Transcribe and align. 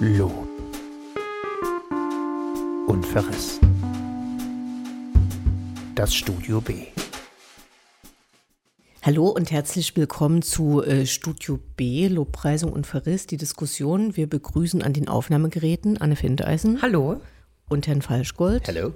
Lohn 0.00 0.48
und 2.88 3.06
Verriss. 3.06 3.60
Das 5.94 6.12
Studio 6.12 6.60
B. 6.60 6.86
Hallo 9.02 9.28
und 9.28 9.52
herzlich 9.52 9.96
willkommen 9.96 10.42
zu 10.42 10.82
äh, 10.82 11.06
Studio 11.06 11.60
B, 11.76 12.08
Lobpreisung 12.08 12.72
und 12.72 12.88
Verriss, 12.88 13.28
die 13.28 13.36
Diskussion. 13.36 14.16
Wir 14.16 14.28
begrüßen 14.28 14.82
an 14.82 14.94
den 14.94 15.06
Aufnahmegeräten 15.06 15.98
Anne 15.98 16.16
Findeisen. 16.16 16.82
Hallo. 16.82 17.20
Und 17.68 17.86
Herrn 17.86 18.02
Falschgold. 18.02 18.66
Hallo. 18.66 18.94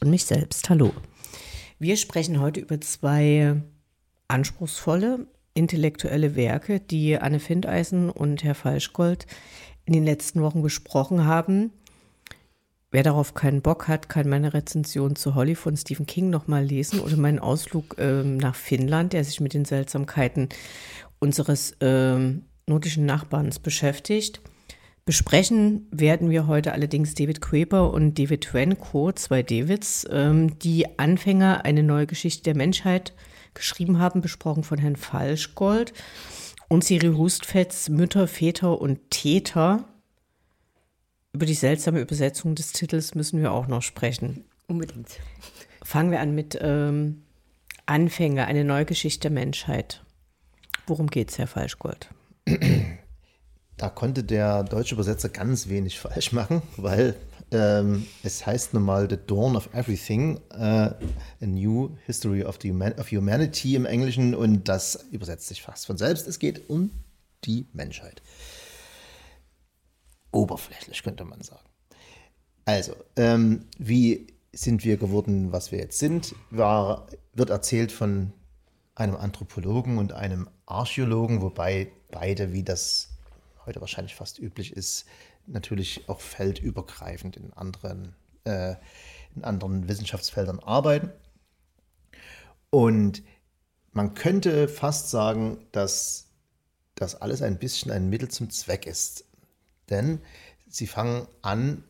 Und 0.00 0.10
mich 0.10 0.24
selbst. 0.24 0.68
Hallo. 0.68 0.92
Wir 1.78 1.96
sprechen 1.96 2.40
heute 2.40 2.58
über 2.58 2.80
zwei 2.80 3.62
anspruchsvolle 4.26 5.28
intellektuelle 5.54 6.36
Werke, 6.36 6.80
die 6.80 7.18
Anne 7.18 7.40
Findeisen 7.40 8.08
und 8.08 8.44
Herr 8.44 8.54
Falschgold 8.54 9.26
in 9.90 9.94
den 9.94 10.04
letzten 10.04 10.40
Wochen 10.40 10.62
besprochen 10.62 11.24
haben. 11.24 11.72
Wer 12.92 13.02
darauf 13.02 13.34
keinen 13.34 13.60
Bock 13.60 13.88
hat, 13.88 14.08
kann 14.08 14.28
meine 14.28 14.54
Rezension 14.54 15.16
zu 15.16 15.34
Holly 15.34 15.56
von 15.56 15.76
Stephen 15.76 16.06
King 16.06 16.30
nochmal 16.30 16.64
lesen 16.64 17.00
oder 17.00 17.16
meinen 17.16 17.40
Ausflug 17.40 17.96
ähm, 17.98 18.36
nach 18.36 18.54
Finnland, 18.54 19.12
der 19.12 19.24
sich 19.24 19.40
mit 19.40 19.52
den 19.52 19.64
Seltsamkeiten 19.64 20.48
unseres 21.18 21.76
ähm, 21.80 22.44
nordischen 22.66 23.04
Nachbarns 23.04 23.58
beschäftigt. 23.58 24.40
Besprechen 25.04 25.88
werden 25.90 26.30
wir 26.30 26.46
heute 26.46 26.72
allerdings 26.72 27.14
David 27.14 27.40
Quaper 27.40 27.92
und 27.92 28.16
David 28.16 28.54
Renko, 28.54 29.10
zwei 29.10 29.42
Davids, 29.42 30.06
ähm, 30.08 30.56
die 30.60 31.00
Anfänger 31.00 31.64
eine 31.64 31.82
neue 31.82 32.06
Geschichte 32.06 32.44
der 32.44 32.56
Menschheit 32.56 33.12
geschrieben 33.54 33.98
haben, 33.98 34.20
besprochen 34.20 34.62
von 34.62 34.78
Herrn 34.78 34.94
Falschgold. 34.94 35.92
Und 36.72 36.84
Siri 36.84 37.08
Hustfetz, 37.08 37.88
Mütter, 37.88 38.28
Väter 38.28 38.80
und 38.80 39.10
Täter. 39.10 39.86
Über 41.32 41.44
die 41.44 41.54
seltsame 41.54 42.00
Übersetzung 42.00 42.54
des 42.54 42.70
Titels 42.70 43.16
müssen 43.16 43.40
wir 43.40 43.50
auch 43.50 43.66
noch 43.66 43.82
sprechen. 43.82 44.44
Unbedingt. 44.68 45.18
Fangen 45.82 46.12
wir 46.12 46.20
an 46.20 46.32
mit 46.32 46.56
ähm, 46.62 47.24
Anfänger, 47.86 48.46
eine 48.46 48.62
neue 48.64 48.84
Geschichte 48.84 49.22
der 49.22 49.30
Menschheit. 49.32 50.04
Worum 50.86 51.08
geht 51.08 51.32
es, 51.32 51.38
Herr 51.38 51.48
Falschgold? 51.48 52.08
Da 53.76 53.88
konnte 53.88 54.22
der 54.22 54.62
deutsche 54.62 54.94
Übersetzer 54.94 55.28
ganz 55.28 55.68
wenig 55.68 55.98
falsch 55.98 56.30
machen, 56.30 56.62
weil 56.76 57.16
ähm, 57.52 58.06
es 58.22 58.46
heißt 58.46 58.74
normal 58.74 59.08
The 59.10 59.18
Dawn 59.26 59.56
of 59.56 59.68
Everything, 59.74 60.40
uh, 60.52 60.56
A 60.60 60.96
New 61.40 61.96
History 62.06 62.44
of, 62.44 62.58
the 62.62 62.70
Human 62.70 62.92
of 62.98 63.10
Humanity 63.10 63.74
im 63.74 63.86
Englischen 63.86 64.34
und 64.34 64.68
das 64.68 65.06
übersetzt 65.10 65.48
sich 65.48 65.62
fast 65.62 65.86
von 65.86 65.96
selbst. 65.96 66.28
Es 66.28 66.38
geht 66.38 66.68
um 66.70 66.90
die 67.44 67.66
Menschheit. 67.72 68.22
Oberflächlich 70.32 71.02
könnte 71.02 71.24
man 71.24 71.42
sagen. 71.42 71.68
Also, 72.64 72.94
ähm, 73.16 73.66
wie 73.78 74.28
sind 74.52 74.84
wir 74.84 74.96
geworden, 74.96 75.52
was 75.52 75.72
wir 75.72 75.78
jetzt 75.78 75.98
sind, 75.98 76.34
war, 76.50 77.06
wird 77.34 77.50
erzählt 77.50 77.90
von 77.90 78.32
einem 78.94 79.16
Anthropologen 79.16 79.98
und 79.98 80.12
einem 80.12 80.48
Archäologen, 80.66 81.40
wobei 81.40 81.90
beide, 82.10 82.52
wie 82.52 82.62
das 82.62 83.08
heute 83.66 83.80
wahrscheinlich 83.80 84.14
fast 84.14 84.38
üblich 84.38 84.72
ist, 84.72 85.06
natürlich 85.52 86.08
auch 86.08 86.20
feldübergreifend 86.20 87.36
in 87.36 87.52
anderen, 87.52 88.14
äh, 88.44 88.74
in 89.34 89.44
anderen 89.44 89.88
Wissenschaftsfeldern 89.88 90.60
arbeiten. 90.60 91.10
Und 92.70 93.22
man 93.92 94.14
könnte 94.14 94.68
fast 94.68 95.10
sagen, 95.10 95.58
dass 95.72 96.28
das 96.94 97.20
alles 97.20 97.42
ein 97.42 97.58
bisschen 97.58 97.90
ein 97.90 98.08
Mittel 98.08 98.28
zum 98.28 98.50
Zweck 98.50 98.86
ist. 98.86 99.24
Denn 99.88 100.20
sie 100.68 100.86
fangen 100.86 101.26
an, 101.42 101.84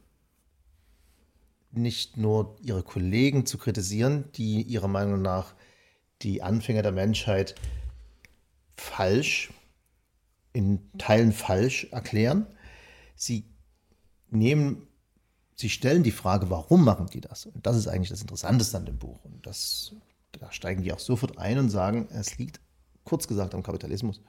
nicht 1.72 2.16
nur 2.16 2.56
ihre 2.62 2.82
Kollegen 2.82 3.47
zu 3.47 3.59
kritisieren, 3.59 4.31
die 4.34 4.62
ihrer 4.62 4.88
Meinung 4.88 5.22
nach 5.22 5.54
die 6.22 6.42
Anfänger 6.42 6.82
der 6.82 6.92
Menschheit 6.92 7.54
falsch, 8.77 9.53
in 10.53 10.91
Teilen 10.98 11.32
falsch 11.32 11.87
erklären. 11.92 12.47
Sie 13.15 13.44
nehmen, 14.30 14.86
sie 15.54 15.68
stellen 15.68 16.02
die 16.02 16.10
Frage, 16.10 16.50
warum 16.50 16.84
machen 16.84 17.06
die 17.06 17.20
das? 17.20 17.46
Und 17.46 17.66
das 17.66 17.76
ist 17.76 17.88
eigentlich 17.88 18.10
das 18.10 18.22
Interessanteste 18.22 18.76
an 18.76 18.86
dem 18.86 18.98
Buch. 18.98 19.24
Und 19.24 19.46
das, 19.46 19.92
da 20.32 20.50
steigen 20.52 20.82
die 20.82 20.92
auch 20.92 20.98
sofort 20.98 21.38
ein 21.38 21.58
und 21.58 21.70
sagen, 21.70 22.08
es 22.10 22.38
liegt 22.38 22.60
kurz 23.04 23.28
gesagt 23.28 23.54
am 23.54 23.62
Kapitalismus. 23.62 24.20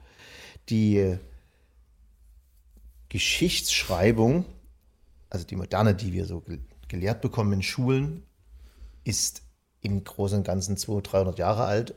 Die 0.68 1.18
Geschichtsschreibung, 3.08 4.44
also 5.30 5.46
die 5.46 5.56
moderne, 5.56 5.94
die 5.94 6.12
wir 6.12 6.26
so 6.26 6.42
gelehrt 6.88 7.20
bekommen 7.20 7.52
in 7.52 7.62
Schulen, 7.62 8.22
ist 9.04 9.42
im 9.80 10.04
Großen 10.04 10.38
und 10.38 10.44
Ganzen 10.44 10.76
200, 10.76 11.12
300 11.12 11.38
Jahre 11.38 11.64
alt. 11.64 11.94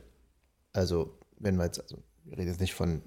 Also, 0.72 1.18
wenn 1.38 1.56
wir 1.56 1.64
jetzt, 1.64 1.80
also, 1.80 2.02
wir 2.24 2.38
reden 2.38 2.48
jetzt 2.48 2.60
nicht 2.60 2.74
von 2.74 3.00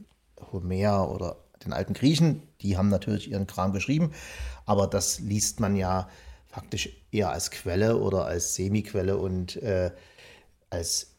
Homer 0.51 1.09
oder 1.09 1.37
den 1.65 1.73
alten 1.73 1.93
Griechen, 1.93 2.43
die 2.61 2.77
haben 2.77 2.89
natürlich 2.89 3.29
ihren 3.29 3.47
Kram 3.47 3.73
geschrieben, 3.73 4.11
aber 4.65 4.87
das 4.87 5.19
liest 5.19 5.59
man 5.59 5.75
ja 5.75 6.09
faktisch 6.47 6.89
eher 7.11 7.31
als 7.31 7.51
Quelle 7.51 7.97
oder 7.97 8.25
als 8.25 8.55
Semiquelle 8.55 9.17
und 9.17 9.55
äh, 9.57 9.91
als 10.69 11.15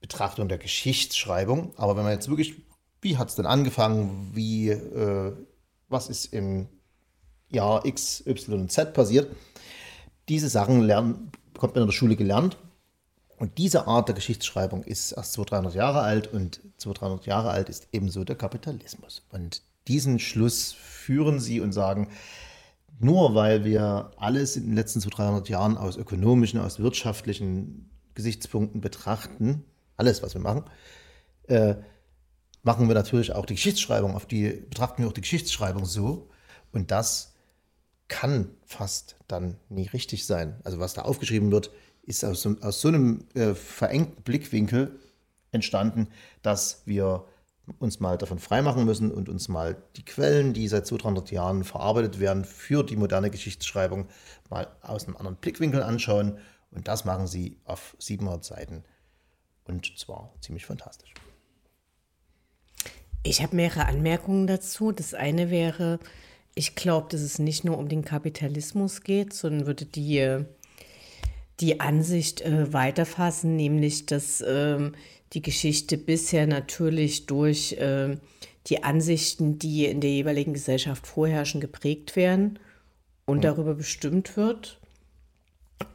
Betrachtung 0.00 0.48
der 0.48 0.58
Geschichtsschreibung. 0.58 1.72
Aber 1.76 1.96
wenn 1.96 2.04
man 2.04 2.12
jetzt 2.12 2.28
wirklich, 2.28 2.54
wie 3.00 3.16
hat 3.16 3.28
es 3.28 3.36
denn 3.36 3.46
angefangen, 3.46 4.30
wie, 4.34 4.70
äh, 4.70 5.32
was 5.88 6.08
ist 6.08 6.26
im 6.26 6.68
Jahr 7.48 7.86
X, 7.86 8.24
Y 8.26 8.60
und 8.60 8.72
Z 8.72 8.92
passiert, 8.92 9.34
diese 10.28 10.48
Sachen 10.48 10.82
lernen, 10.82 11.30
bekommt 11.52 11.74
man 11.74 11.82
in 11.82 11.88
der 11.88 11.94
Schule 11.94 12.16
gelernt. 12.16 12.58
Und 13.36 13.58
diese 13.58 13.86
Art 13.86 14.08
der 14.08 14.14
Geschichtsschreibung 14.14 14.84
ist 14.84 15.12
erst 15.12 15.32
200, 15.32 15.52
300 15.52 15.74
Jahre 15.74 16.00
alt 16.02 16.32
und 16.32 16.60
200, 16.78 17.00
300 17.00 17.26
Jahre 17.26 17.50
alt 17.50 17.68
ist 17.68 17.88
ebenso 17.92 18.24
der 18.24 18.36
Kapitalismus. 18.36 19.22
Und 19.30 19.62
diesen 19.88 20.18
Schluss 20.18 20.72
führen 20.72 21.40
sie 21.40 21.60
und 21.60 21.72
sagen, 21.72 22.08
nur 22.98 23.34
weil 23.34 23.64
wir 23.64 24.12
alles 24.16 24.56
in 24.56 24.66
den 24.66 24.74
letzten 24.74 25.00
200, 25.00 25.18
300 25.18 25.48
Jahren 25.48 25.76
aus 25.76 25.96
ökonomischen, 25.96 26.60
aus 26.60 26.78
wirtschaftlichen 26.78 27.90
Gesichtspunkten 28.14 28.80
betrachten, 28.80 29.64
alles, 29.96 30.22
was 30.22 30.34
wir 30.34 30.40
machen, 30.40 30.64
äh, 31.48 31.74
machen 32.62 32.86
wir 32.88 32.94
natürlich 32.94 33.32
auch 33.32 33.46
die 33.46 33.54
Geschichtsschreibung, 33.54 34.14
auf 34.14 34.26
die 34.26 34.50
betrachten 34.50 35.02
wir 35.02 35.08
auch 35.08 35.12
die 35.12 35.20
Geschichtsschreibung 35.20 35.84
so. 35.84 36.30
Und 36.70 36.90
das 36.90 37.34
kann 38.08 38.50
fast 38.64 39.16
dann 39.26 39.56
nie 39.68 39.86
richtig 39.88 40.26
sein. 40.26 40.60
Also 40.64 40.78
was 40.78 40.94
da 40.94 41.02
aufgeschrieben 41.02 41.50
wird, 41.50 41.70
ist 42.02 42.24
aus 42.24 42.42
so, 42.42 42.56
aus 42.60 42.80
so 42.80 42.88
einem 42.88 43.26
äh, 43.34 43.54
verengten 43.54 44.22
Blickwinkel 44.22 44.98
entstanden, 45.50 46.08
dass 46.42 46.82
wir 46.86 47.24
uns 47.78 48.00
mal 48.00 48.18
davon 48.18 48.38
freimachen 48.38 48.84
müssen 48.84 49.12
und 49.12 49.28
uns 49.28 49.48
mal 49.48 49.76
die 49.96 50.04
Quellen, 50.04 50.52
die 50.52 50.68
seit 50.68 50.86
200 50.86 51.30
Jahren 51.30 51.64
verarbeitet 51.64 52.18
werden, 52.18 52.44
für 52.44 52.82
die 52.82 52.96
moderne 52.96 53.30
Geschichtsschreibung 53.30 54.08
mal 54.50 54.68
aus 54.82 55.06
einem 55.06 55.16
anderen 55.16 55.36
Blickwinkel 55.36 55.82
anschauen. 55.82 56.38
Und 56.70 56.88
das 56.88 57.04
machen 57.04 57.26
sie 57.26 57.58
auf 57.64 57.96
700 57.98 58.44
Seiten. 58.44 58.84
Und 59.64 59.98
zwar 59.98 60.34
ziemlich 60.40 60.66
fantastisch. 60.66 61.14
Ich 63.22 63.42
habe 63.42 63.54
mehrere 63.54 63.86
Anmerkungen 63.86 64.46
dazu. 64.46 64.90
Das 64.90 65.14
eine 65.14 65.50
wäre, 65.50 66.00
ich 66.54 66.74
glaube, 66.74 67.08
dass 67.10 67.20
es 67.20 67.38
nicht 67.38 67.64
nur 67.64 67.78
um 67.78 67.88
den 67.88 68.04
Kapitalismus 68.04 69.02
geht, 69.02 69.32
sondern 69.32 69.66
würde 69.66 69.84
die, 69.84 70.44
die 71.60 71.80
Ansicht 71.80 72.40
äh, 72.40 72.72
weiterfassen, 72.72 73.54
nämlich 73.54 74.06
dass 74.06 74.42
ähm, 74.44 74.96
die 75.32 75.42
Geschichte 75.42 75.96
bisher 75.96 76.46
natürlich 76.46 77.26
durch 77.26 77.72
äh, 77.74 78.16
die 78.66 78.82
Ansichten, 78.84 79.58
die 79.58 79.86
in 79.86 80.00
der 80.00 80.10
jeweiligen 80.10 80.52
Gesellschaft 80.52 81.06
vorherrschen, 81.06 81.60
geprägt 81.60 82.16
werden 82.16 82.58
und 83.24 83.38
mhm. 83.38 83.42
darüber 83.42 83.74
bestimmt 83.74 84.36
wird. 84.36 84.78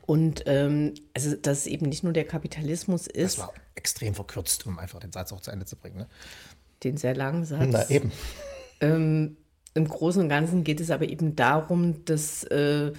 Und 0.05 0.43
ähm, 0.47 0.93
also, 1.13 1.35
dass 1.35 1.59
es 1.59 1.67
eben 1.67 1.87
nicht 1.87 2.03
nur 2.03 2.13
der 2.13 2.25
Kapitalismus 2.25 3.07
ist. 3.07 3.37
Das 3.37 3.47
war 3.47 3.53
extrem 3.75 4.15
verkürzt, 4.15 4.65
um 4.65 4.79
einfach 4.79 4.99
den 4.99 5.11
Satz 5.11 5.31
auch 5.31 5.41
zu 5.41 5.51
Ende 5.51 5.65
zu 5.65 5.75
bringen. 5.75 5.97
Ne? 5.97 6.07
Den 6.83 6.97
sehr 6.97 7.15
langen 7.15 7.45
Satz. 7.45 7.67
Na 7.69 7.89
eben. 7.89 8.11
Ähm, 8.79 9.37
Im 9.73 9.87
Großen 9.87 10.21
und 10.21 10.29
Ganzen 10.29 10.63
geht 10.63 10.79
es 10.79 10.91
aber 10.91 11.07
eben 11.07 11.35
darum, 11.35 12.05
dass 12.05 12.43
äh, 12.45 12.93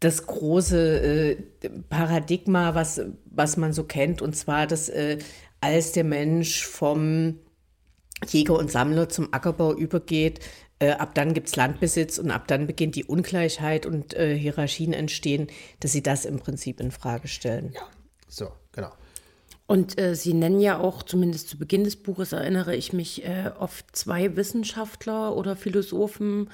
das 0.00 0.26
große 0.26 1.00
äh, 1.00 1.36
Paradigma, 1.88 2.74
was, 2.74 3.00
was 3.24 3.56
man 3.56 3.72
so 3.72 3.84
kennt, 3.84 4.22
und 4.22 4.36
zwar, 4.36 4.66
dass 4.66 4.88
äh, 4.88 5.18
als 5.60 5.92
der 5.92 6.04
Mensch 6.04 6.66
vom 6.66 7.38
Jäger 8.28 8.58
und 8.58 8.70
Sammler 8.70 9.08
zum 9.08 9.32
Ackerbau 9.32 9.74
übergeht, 9.74 10.40
äh, 10.78 10.90
ab 10.90 11.14
dann 11.14 11.32
gibt 11.32 11.48
es 11.48 11.56
Landbesitz 11.56 12.18
und 12.18 12.30
ab 12.30 12.46
dann 12.48 12.66
beginnt 12.66 12.96
die 12.96 13.04
Ungleichheit 13.04 13.86
und 13.86 14.14
äh, 14.14 14.36
Hierarchien 14.36 14.92
entstehen, 14.92 15.48
dass 15.80 15.92
sie 15.92 16.02
das 16.02 16.24
im 16.24 16.38
Prinzip 16.38 16.80
in 16.80 16.90
Frage 16.90 17.28
stellen. 17.28 17.72
Ja, 17.74 17.88
so, 18.28 18.52
genau. 18.72 18.92
Und 19.66 19.98
äh, 19.98 20.14
Sie 20.14 20.32
nennen 20.32 20.60
ja 20.60 20.78
auch, 20.78 21.02
zumindest 21.02 21.48
zu 21.48 21.58
Beginn 21.58 21.84
des 21.84 21.96
Buches 21.96 22.32
erinnere 22.32 22.76
ich 22.76 22.92
mich, 22.92 23.24
äh, 23.24 23.50
oft 23.58 23.96
zwei 23.96 24.36
Wissenschaftler 24.36 25.34
oder 25.34 25.56
Philosophen, 25.56 26.50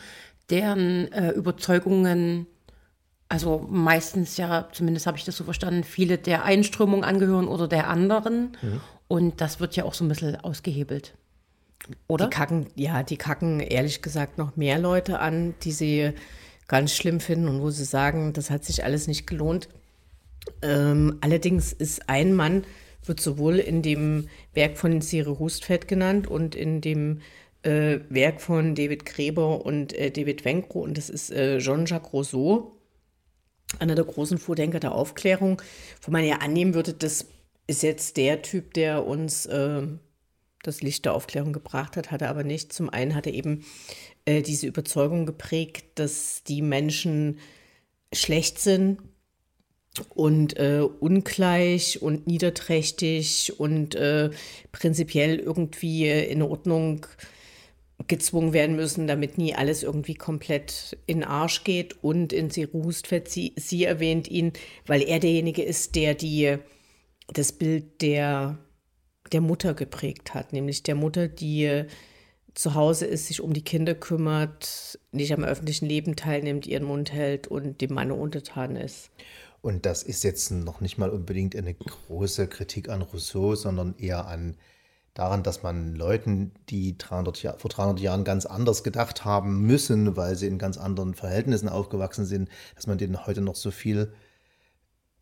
deren 0.49 1.13
äh, 1.13 1.31
Überzeugungen, 1.33 2.47
also 3.33 3.67
meistens 3.71 4.37
ja, 4.37 4.69
zumindest 4.73 5.07
habe 5.07 5.17
ich 5.17 5.25
das 5.25 5.39
so 5.39 5.45
verstanden, 5.45 5.85
viele 5.85 6.19
der 6.19 6.45
Einströmung 6.45 7.03
angehören 7.03 7.49
oder 7.49 7.67
der 7.67 7.89
anderen. 7.89 8.59
Mhm. 8.61 8.81
Und 9.09 9.41
das 9.41 9.59
wird 9.59 9.75
ja 9.75 9.85
auch 9.85 9.95
so 9.95 10.05
ein 10.05 10.09
bisschen 10.09 10.37
ausgehebelt. 10.37 11.15
Oder? 12.09 12.27
Die 12.27 12.31
kacken, 12.31 12.67
ja, 12.75 13.03
die 13.03 13.17
kacken 13.17 13.61
ehrlich 13.61 14.03
gesagt 14.03 14.37
noch 14.37 14.57
mehr 14.57 14.79
Leute 14.79 15.19
an, 15.19 15.55
die 15.63 15.73
sie 15.73 16.13
ganz 16.69 16.95
schlimm 16.95 17.21
finden 17.21 17.49
und 17.49 17.63
wo 17.63 17.71
sie 17.71 17.85
sagen, 17.85 18.35
das 18.35 18.51
hat 18.51 18.67
sich 18.67 18.85
alles 18.85 19.07
nicht 19.07 19.27
gelohnt. 19.27 19.67
Ähm, 20.61 21.17
allerdings 21.23 21.73
ist 21.73 22.11
ein 22.11 22.35
Mann, 22.35 22.65
wird 23.03 23.21
sowohl 23.21 23.61
in 23.61 23.81
dem 23.81 24.29
Werk 24.53 24.77
von 24.77 25.01
Siri 25.01 25.37
Hustvedt 25.39 25.89
genannt 25.89 26.27
und 26.27 26.55
in 26.55 26.83
dem 26.83 27.23
äh, 27.63 28.01
Werk 28.11 28.43
von 28.43 28.75
David 28.75 29.07
Gräber 29.07 29.65
und 29.65 29.95
äh, 29.95 30.11
David 30.11 30.45
Wenkro 30.45 30.81
und 30.81 30.99
das 30.99 31.09
ist 31.09 31.31
äh, 31.31 31.61
Jean-Jacques 31.61 32.13
Rousseau, 32.13 32.77
einer 33.79 33.95
der 33.95 34.05
großen 34.05 34.39
Vordenker 34.39 34.81
der 34.81 34.93
Aufklärung, 34.93 35.61
wo 36.03 36.11
man 36.11 36.25
ja 36.25 36.37
annehmen 36.37 36.75
würde, 36.75 36.93
das 36.93 37.27
ist 37.67 37.83
jetzt 37.83 38.17
der 38.17 38.43
Typ, 38.43 38.75
der 38.75 39.07
uns 39.07 39.47
äh, 39.47 39.83
das 40.63 40.83
Licht 40.83 41.05
der 41.05 41.15
Aufklärung 41.15 41.53
gebracht 41.53 41.97
hat, 41.97 42.11
hat 42.11 42.23
er 42.23 42.31
aber 42.31 42.45
nicht. 42.45 42.73
Zum 42.73 42.91
einen 42.91 43.15
hat 43.15 43.27
er 43.27 43.35
eben 43.35 43.65
äh, 44.25 44.43
diese 44.43 44.67
Überzeugung 44.67 45.27
geprägt, 45.27 45.85
dass 45.97 46.43
die 46.45 46.63
Menschen 46.63 47.39
schlecht 48.13 48.59
sind 48.59 48.99
und 50.15 50.57
äh, 50.59 50.81
ungleich 51.01 52.01
und 52.01 52.27
niederträchtig 52.27 53.59
und 53.59 53.95
äh, 53.95 54.31
prinzipiell 54.71 55.39
irgendwie 55.39 56.09
in 56.09 56.43
Ordnung 56.43 57.07
gezwungen 58.09 58.53
werden 58.53 58.77
müssen, 58.77 59.07
damit 59.07 59.39
nie 59.39 59.55
alles 59.55 59.83
irgendwie 59.83 60.15
komplett 60.15 60.99
in 61.07 61.21
den 61.21 61.29
Arsch 61.29 61.65
geht. 61.65 62.03
Und 62.03 62.33
in 62.33 62.51
Sie 62.51 62.65
Rustfeld, 62.65 63.29
sie, 63.29 63.55
sie 63.57 63.85
erwähnt 63.85 64.29
ihn, 64.29 64.53
weil 64.87 65.03
er 65.03 65.21
derjenige 65.21 65.63
ist, 65.63 65.95
der 65.95 66.15
die, 66.15 66.57
das 67.29 67.53
Bild 67.53 68.03
der, 68.03 68.59
der 69.33 69.41
Mutter 69.41 69.75
geprägt 69.75 70.35
hat, 70.35 70.53
nämlich 70.53 70.83
der 70.83 70.95
Mutter, 70.95 71.29
die 71.29 71.85
zu 72.55 72.75
Hause 72.75 73.07
ist, 73.07 73.29
sich 73.29 73.41
um 73.41 73.53
die 73.53 73.65
Kinder 73.65 73.95
kümmert, 73.95 74.99
nicht 75.11 75.33
am 75.33 75.45
öffentlichen 75.45 75.87
Leben 75.87 76.17
teilnimmt, 76.17 76.67
ihren 76.67 76.85
Mund 76.85 77.13
hält 77.13 77.47
und 77.47 77.81
dem 77.81 77.95
Mann 77.95 78.11
untertan 78.11 78.77
ist. 78.77 79.11
Und 79.63 79.87
das 79.87 80.03
ist 80.03 80.25
jetzt 80.25 80.51
noch 80.51 80.81
nicht 80.81 80.99
mal 80.99 81.09
unbedingt 81.09 81.57
eine 81.57 81.73
große 81.73 82.49
Kritik 82.49 82.89
an 82.89 83.01
Rousseau, 83.01 83.55
sondern 83.55 83.95
eher 83.97 84.27
an 84.27 84.57
daran, 85.15 85.43
dass 85.43 85.63
man 85.63 85.95
Leuten, 85.95 86.53
die 86.69 86.97
300 86.97 87.43
Jahr, 87.43 87.59
vor 87.59 87.71
300 87.71 88.01
Jahren 88.01 88.25
ganz 88.25 88.47
anders 88.47 88.83
gedacht 88.83 89.25
haben 89.25 89.63
müssen, 89.63 90.17
weil 90.17 90.37
sie 90.37 90.47
in 90.47 90.59
ganz 90.59 90.79
anderen 90.79 91.15
Verhältnissen 91.15 91.69
aufgewachsen 91.69 92.25
sind, 92.25 92.49
dass 92.75 92.87
man 92.87 92.99
denen 92.99 93.27
heute 93.27 93.43
noch 93.43 93.57
so 93.57 93.71
viel 93.71 94.13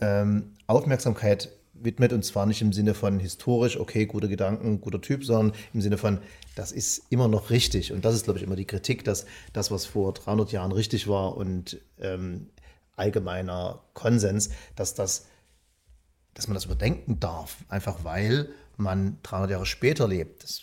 ähm, 0.01 0.55
Aufmerksamkeit 0.67 1.51
widmet 1.73 2.13
und 2.13 2.25
zwar 2.25 2.47
nicht 2.47 2.63
im 2.63 2.73
Sinne 2.73 2.95
von 2.95 3.19
historisch, 3.19 3.79
okay, 3.79 4.07
gute 4.07 4.29
Gedanken, 4.29 4.81
guter 4.81 5.01
Typ, 5.01 5.25
sondern 5.25 5.57
im 5.73 5.81
Sinne 5.81 5.99
von, 5.99 6.19
das 6.55 6.73
ist 6.73 7.05
immer 7.11 7.27
noch 7.27 7.51
richtig. 7.51 7.93
Und 7.93 8.05
das 8.05 8.15
ist, 8.15 8.25
glaube 8.25 8.39
ich, 8.39 8.45
immer 8.45 8.57
die 8.57 8.67
Kritik, 8.67 9.05
dass 9.05 9.25
das, 9.53 9.71
was 9.71 9.87
vor 9.87 10.13
300 10.13 10.53
Jahren 10.53 10.73
richtig 10.73 11.09
war 11.09 11.37
und 11.37 11.81
ähm, 11.99 12.51
allgemeiner 12.97 13.83
Konsens, 13.95 14.51
dass, 14.77 14.95
das, 14.95 15.27
dass 16.41 16.49
man 16.49 16.55
das 16.55 16.65
überdenken 16.65 17.21
darf, 17.21 17.59
einfach 17.69 18.03
weil 18.03 18.49
man 18.79 19.19
300 19.25 19.51
Jahre 19.51 19.67
später 19.67 20.09
lebt. 20.09 20.43
Das, 20.43 20.63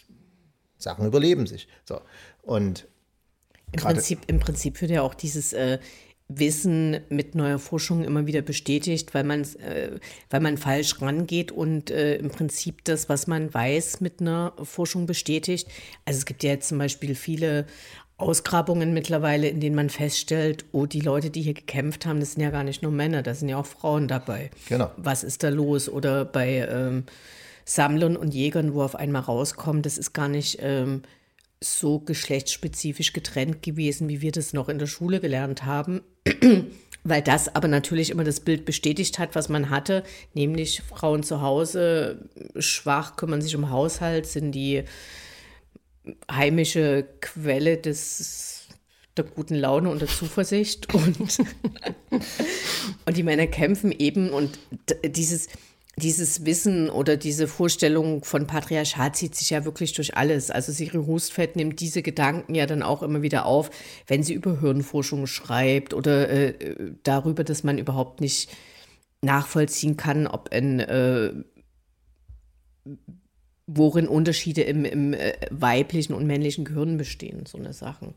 Sachen 0.80 1.06
überleben 1.06 1.46
sich. 1.46 1.68
So. 1.86 2.02
Und 2.42 2.88
Im 3.72 3.82
Prinzip, 3.82 4.22
Im 4.26 4.40
Prinzip 4.40 4.82
wird 4.82 4.90
ja 4.90 5.04
auch 5.04 5.14
dieses 5.14 5.54
äh, 5.54 5.78
Wissen 6.30 7.00
mit 7.10 7.36
neuer 7.36 7.60
Forschung 7.60 8.04
immer 8.04 8.26
wieder 8.26 8.42
bestätigt, 8.42 9.14
weil 9.14 9.24
man, 9.24 9.42
äh, 9.42 10.00
weil 10.32 10.40
man 10.40 10.58
falsch 10.58 11.00
rangeht 11.00 11.52
und 11.52 11.92
äh, 11.92 12.16
im 12.16 12.30
Prinzip 12.30 12.84
das, 12.84 13.08
was 13.08 13.28
man 13.28 13.54
weiß, 13.54 14.02
mit 14.02 14.20
einer 14.20 14.54
Forschung 14.64 15.06
bestätigt. 15.06 15.68
Also 16.06 16.18
es 16.18 16.26
gibt 16.26 16.44
ja 16.44 16.52
jetzt 16.52 16.70
zum 16.70 16.80
Beispiel 16.80 17.14
viele 17.14 17.68
Ausgrabungen 18.18 18.94
mittlerweile, 18.94 19.48
in 19.48 19.60
denen 19.60 19.76
man 19.76 19.90
feststellt, 19.90 20.66
oh, 20.72 20.88
die 20.88 21.02
Leute, 21.02 21.30
die 21.30 21.44
hier 21.44 21.54
gekämpft 21.54 22.06
haben, 22.08 22.20
das 22.20 22.34
sind 22.34 22.42
ja 22.42 22.50
gar 22.50 22.64
nicht 22.64 22.82
nur 22.82 22.92
Männer, 22.92 23.22
da 23.22 23.36
sind 23.36 23.48
ja 23.48 23.58
auch 23.58 23.66
Frauen 23.66 24.08
dabei. 24.08 24.50
Genau. 24.68 24.92
Was 24.98 25.24
ist 25.24 25.44
da 25.44 25.50
los? 25.50 25.88
Oder 25.88 26.26
bei 26.26 26.68
ähm, 26.68 27.04
Sammlern 27.64 28.18
und 28.18 28.34
Jägern, 28.34 28.74
wo 28.74 28.82
auf 28.82 28.96
einmal 28.96 29.22
rauskommt, 29.22 29.86
das 29.86 30.00
ist 30.00 30.14
gar 30.14 30.30
nicht 30.30 30.58
ähm, 30.62 31.04
so 31.62 32.00
geschlechtsspezifisch 32.00 33.14
getrennt 33.14 33.62
gewesen, 33.62 34.10
wie 34.10 34.22
wir 34.22 34.32
das 34.32 34.52
noch 34.52 34.70
in 34.70 34.80
der 34.80 34.88
Schule 34.88 35.20
gelernt 35.20 35.66
haben. 35.66 36.02
Weil 37.04 37.22
das 37.22 37.56
aber 37.56 37.68
natürlich 37.68 38.10
immer 38.10 38.24
das 38.24 38.40
Bild 38.40 38.66
bestätigt 38.66 39.20
hat, 39.20 39.36
was 39.36 39.48
man 39.48 39.70
hatte, 39.70 40.04
nämlich 40.34 40.82
Frauen 40.82 41.24
zu 41.24 41.42
Hause, 41.42 42.30
schwach, 42.58 43.16
kümmern 43.16 43.42
sich 43.42 43.56
um 43.56 43.70
Haushalt, 43.70 44.26
sind 44.26 44.52
die 44.52 44.84
heimische 46.32 47.08
Quelle 47.22 47.78
des, 47.78 48.68
der 49.16 49.26
guten 49.26 49.56
Laune 49.56 49.90
und 49.90 50.02
der 50.02 50.08
Zuversicht. 50.08 50.94
Und, 50.94 51.18
und 53.06 53.18
die 53.18 53.24
Männer 53.24 53.48
kämpfen 53.48 53.92
eben 53.92 54.30
und 54.30 54.60
dieses, 55.06 55.50
dieses 55.98 56.46
Wissen 56.46 56.90
oder 56.90 57.18
diese 57.18 57.48
Vorstellung 57.48 58.24
von 58.24 58.48
Patriarchat 58.48 59.16
zieht 59.16 59.36
sich 59.36 59.50
ja 59.50 59.66
wirklich 59.66 59.94
durch 59.94 60.16
alles. 60.16 60.52
Also 60.52 60.72
Siri 60.72 61.04
Hustvedt 61.06 61.56
nimmt 61.56 61.80
diese 61.80 62.04
Gedanken 62.04 62.54
ja 62.56 62.66
dann 62.66 62.84
auch 62.84 63.02
immer 63.02 63.22
wieder 63.24 63.46
auf, 63.46 63.72
wenn 64.06 64.24
sie 64.24 64.34
über 64.34 64.60
Hirnforschung 64.60 65.26
schreibt 65.26 65.94
oder 65.94 66.30
äh, 66.30 66.54
darüber, 67.04 67.44
dass 67.44 67.64
man 67.64 67.78
überhaupt 67.78 68.22
nicht 68.22 68.50
nachvollziehen 69.22 69.98
kann, 69.98 70.28
ob 70.28 70.50
ein 70.52 70.80
äh, 70.80 71.34
worin 73.68 74.08
Unterschiede 74.08 74.62
im, 74.62 74.86
im 74.86 75.14
äh, 75.14 75.34
weiblichen 75.52 76.14
und 76.14 76.26
männlichen 76.26 76.66
Gehirn 76.66 76.98
bestehen, 76.98 77.46
so 77.46 77.58
eine 77.58 77.74
Sachen. 77.74 78.16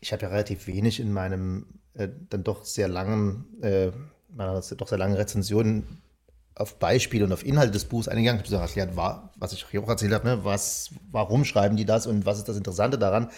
Ich 0.00 0.12
habe 0.12 0.22
ja 0.22 0.28
relativ 0.28 0.66
wenig 0.66 1.00
in 1.00 1.12
meinem 1.12 1.66
äh, 1.94 2.08
dann 2.28 2.44
doch 2.44 2.64
sehr 2.64 2.88
langen, 2.88 3.46
äh, 3.62 3.90
meiner 4.34 4.60
doch 4.60 4.88
sehr 4.88 4.98
langen 4.98 5.14
Rezension 5.14 5.84
auf 6.54 6.78
Beispiele 6.78 7.24
und 7.24 7.32
auf 7.32 7.44
Inhalte 7.44 7.72
des 7.72 7.86
Buchs 7.86 8.08
eingegangen. 8.08 8.42
Ich 8.44 8.52
habe 8.52 8.62
erklärt, 8.62 8.94
war, 8.94 9.32
was 9.36 9.52
ich 9.52 9.64
auch 9.78 9.88
erzählt 9.88 10.12
habe, 10.12 10.26
ne, 10.26 10.44
was, 10.44 10.90
warum 11.10 11.44
schreiben 11.44 11.76
die 11.76 11.86
das 11.86 12.06
und 12.06 12.26
was 12.26 12.38
ist 12.38 12.48
das 12.48 12.56
Interessante 12.58 12.98
daran. 12.98 13.30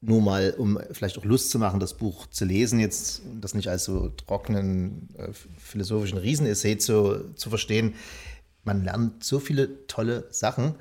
Nur 0.00 0.20
mal, 0.20 0.54
um 0.58 0.78
vielleicht 0.90 1.16
auch 1.16 1.24
Lust 1.24 1.50
zu 1.50 1.58
machen, 1.58 1.78
das 1.78 1.94
Buch 1.94 2.26
zu 2.26 2.44
lesen, 2.44 2.80
jetzt 2.80 3.22
das 3.40 3.54
nicht 3.54 3.68
als 3.68 3.84
so 3.84 4.08
trockenen 4.08 5.08
äh, 5.16 5.28
philosophischen 5.58 6.18
Riesenessay 6.18 6.76
zu, 6.76 7.32
zu 7.34 7.48
verstehen. 7.48 7.94
Man 8.64 8.84
lernt 8.84 9.24
so 9.24 9.38
viele 9.40 9.86
tolle 9.86 10.26
Sachen. 10.30 10.76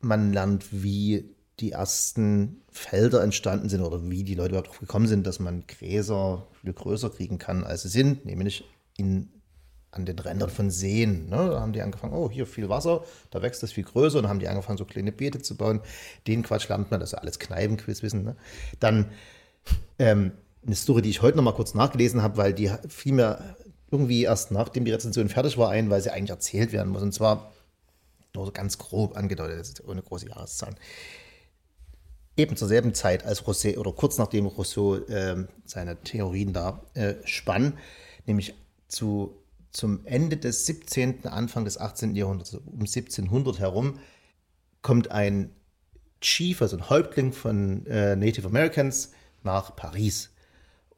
Man 0.00 0.32
lernt, 0.32 0.82
wie 0.82 1.34
die 1.58 1.72
ersten 1.72 2.62
Felder 2.70 3.22
entstanden 3.22 3.68
sind 3.68 3.82
oder 3.82 4.08
wie 4.08 4.24
die 4.24 4.34
Leute 4.34 4.50
überhaupt 4.56 4.80
gekommen 4.80 5.06
sind, 5.06 5.26
dass 5.26 5.40
man 5.40 5.64
Gräser 5.66 6.46
viel 6.62 6.72
größer 6.72 7.10
kriegen 7.10 7.38
kann, 7.38 7.64
als 7.64 7.82
sie 7.82 7.88
sind, 7.88 8.24
nämlich 8.24 8.64
in 8.96 9.28
an 9.92 10.06
den 10.06 10.18
Rändern 10.18 10.50
von 10.50 10.70
Seen. 10.70 11.28
Ne? 11.28 11.50
Da 11.50 11.60
haben 11.60 11.72
die 11.72 11.82
angefangen, 11.82 12.14
oh, 12.14 12.30
hier 12.30 12.46
viel 12.46 12.68
Wasser, 12.68 13.04
da 13.30 13.42
wächst 13.42 13.62
das 13.62 13.72
viel 13.72 13.84
größer 13.84 14.18
und 14.18 14.28
haben 14.28 14.38
die 14.38 14.48
angefangen, 14.48 14.78
so 14.78 14.84
kleine 14.84 15.12
Beete 15.12 15.42
zu 15.42 15.56
bauen. 15.56 15.80
Den 16.26 16.42
Quatsch 16.42 16.68
lernt 16.68 16.90
man, 16.90 17.00
das 17.00 17.12
ist 17.12 17.18
alles 17.18 17.38
Kneipenquiz 17.38 18.02
wissen. 18.02 18.22
Ne? 18.22 18.36
Dann 18.78 19.10
ähm, 19.98 20.32
eine 20.64 20.76
Story, 20.76 21.02
die 21.02 21.10
ich 21.10 21.22
heute 21.22 21.36
noch 21.36 21.44
mal 21.44 21.54
kurz 21.54 21.74
nachgelesen 21.74 22.22
habe, 22.22 22.36
weil 22.36 22.54
die 22.54 22.70
fiel 22.88 23.14
mir 23.14 23.56
irgendwie 23.90 24.22
erst 24.22 24.50
nachdem 24.50 24.84
die 24.84 24.92
Rezension 24.92 25.28
fertig 25.28 25.58
war 25.58 25.70
ein, 25.70 25.90
weil 25.90 26.00
sie 26.00 26.10
eigentlich 26.10 26.30
erzählt 26.30 26.72
werden 26.72 26.92
muss. 26.92 27.02
Und 27.02 27.12
zwar 27.12 27.52
nur 28.34 28.52
ganz 28.52 28.78
grob 28.78 29.16
angedeutet, 29.16 29.82
ohne 29.86 30.02
große 30.02 30.28
Jahreszahlen. 30.28 30.76
Eben 32.36 32.56
zur 32.56 32.68
selben 32.68 32.94
Zeit 32.94 33.24
als 33.24 33.46
Rousseau 33.46 33.78
oder 33.78 33.92
kurz 33.92 34.18
nachdem 34.18 34.46
Rousseau 34.46 34.96
äh, 34.96 35.44
seine 35.64 36.00
Theorien 36.02 36.52
da 36.52 36.82
äh, 36.94 37.14
spann, 37.24 37.78
nämlich 38.26 38.54
zu 38.88 39.36
zum 39.72 40.04
Ende 40.04 40.36
des 40.36 40.66
17., 40.66 41.26
Anfang 41.26 41.64
des 41.64 41.78
18. 41.78 42.16
Jahrhunderts, 42.16 42.54
also 42.54 42.64
um 42.66 42.80
1700 42.80 43.60
herum, 43.60 44.00
kommt 44.82 45.12
ein 45.12 45.50
Chief, 46.20 46.60
also 46.60 46.76
ein 46.76 46.90
Häuptling 46.90 47.32
von 47.32 47.86
äh, 47.86 48.16
Native 48.16 48.46
Americans, 48.46 49.12
nach 49.42 49.74
Paris 49.76 50.30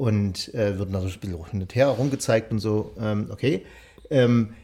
und 0.02 0.52
äh, 0.52 0.80
wird 0.80 0.90
natürlich 0.90 1.18
ein 1.18 1.20
bisschen 1.20 1.44
hin 1.46 1.62
und 1.62 1.74
her 1.76 1.86
herumgezeigt 1.86 2.50
und 2.50 2.58
so, 2.58 2.92
ähm, 2.98 3.28
okay. 3.30 3.64
Ähm, 4.10 4.54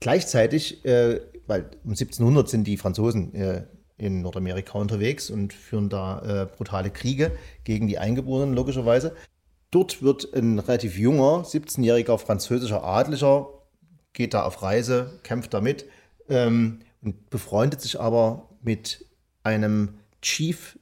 gleichzeitig, 0.00 0.84
äh, 0.84 1.20
weil 1.46 1.70
um 1.84 1.90
1700 1.90 2.48
sind 2.48 2.64
die 2.64 2.76
Franzosen 2.76 3.32
äh, 3.32 3.62
in 3.96 4.22
Nordamerika 4.22 4.76
unterwegs 4.76 5.30
und 5.30 5.52
führen 5.52 5.88
da 5.88 6.42
äh, 6.42 6.46
brutale 6.46 6.90
Kriege 6.90 7.30
gegen 7.62 7.86
die 7.86 7.98
Eingeborenen, 7.98 8.56
logischerweise. 8.56 9.14
Dort 9.70 10.02
wird 10.02 10.34
ein 10.34 10.58
relativ 10.58 10.98
junger, 10.98 11.44
17-jähriger 11.44 12.18
französischer 12.18 12.82
Adliger, 12.82 13.50
geht 14.14 14.34
da 14.34 14.42
auf 14.42 14.62
Reise, 14.62 15.20
kämpft 15.22 15.54
da 15.54 15.60
mit 15.60 15.84
ähm, 16.28 16.80
und 17.02 17.30
befreundet 17.30 17.80
sich 17.80 18.00
aber 18.00 18.48
mit 18.62 19.06
einem 19.44 20.00
Chief 20.22 20.76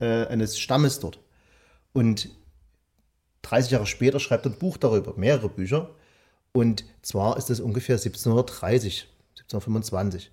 äh, 0.00 0.26
eines 0.26 0.58
Stammes 0.58 1.00
dort. 1.00 1.18
Und 1.94 2.28
30 3.42 3.72
Jahre 3.72 3.86
später 3.86 4.20
schreibt 4.20 4.46
er 4.46 4.52
ein 4.52 4.58
Buch 4.58 4.76
darüber, 4.76 5.14
mehrere 5.16 5.48
Bücher. 5.48 5.90
Und 6.52 6.84
zwar 7.02 7.36
ist 7.36 7.50
es 7.50 7.60
ungefähr 7.60 7.96
1730, 7.96 9.08
1725. 9.38 10.30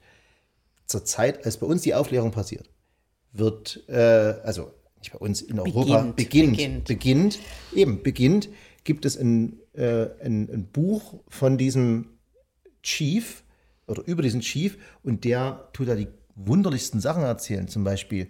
Zur 0.85 1.05
Zeit, 1.05 1.45
als 1.45 1.57
bei 1.57 1.67
uns 1.67 1.81
die 1.81 1.93
Aufklärung 1.93 2.31
passiert, 2.31 2.69
wird, 3.31 3.83
äh, 3.87 3.95
also 4.43 4.71
nicht 4.99 5.13
bei 5.13 5.19
uns 5.19 5.41
in 5.41 5.59
Europa, 5.59 6.01
beginnt, 6.15 6.57
beginnt, 6.57 6.85
beginnt, 6.85 7.39
eben 7.73 8.03
beginnt, 8.03 8.49
gibt 8.83 9.05
es 9.05 9.17
ein, 9.17 9.59
äh, 9.73 10.07
ein, 10.23 10.49
ein 10.51 10.67
Buch 10.71 11.21
von 11.27 11.57
diesem 11.57 12.17
Chief 12.83 13.43
oder 13.87 14.03
über 14.05 14.21
diesen 14.21 14.41
Chief 14.41 14.77
und 15.03 15.23
der 15.23 15.69
tut 15.73 15.87
da 15.87 15.95
die 15.95 16.07
wunderlichsten 16.35 16.99
Sachen 16.99 17.23
erzählen. 17.23 17.67
Zum 17.67 17.83
Beispiel, 17.83 18.29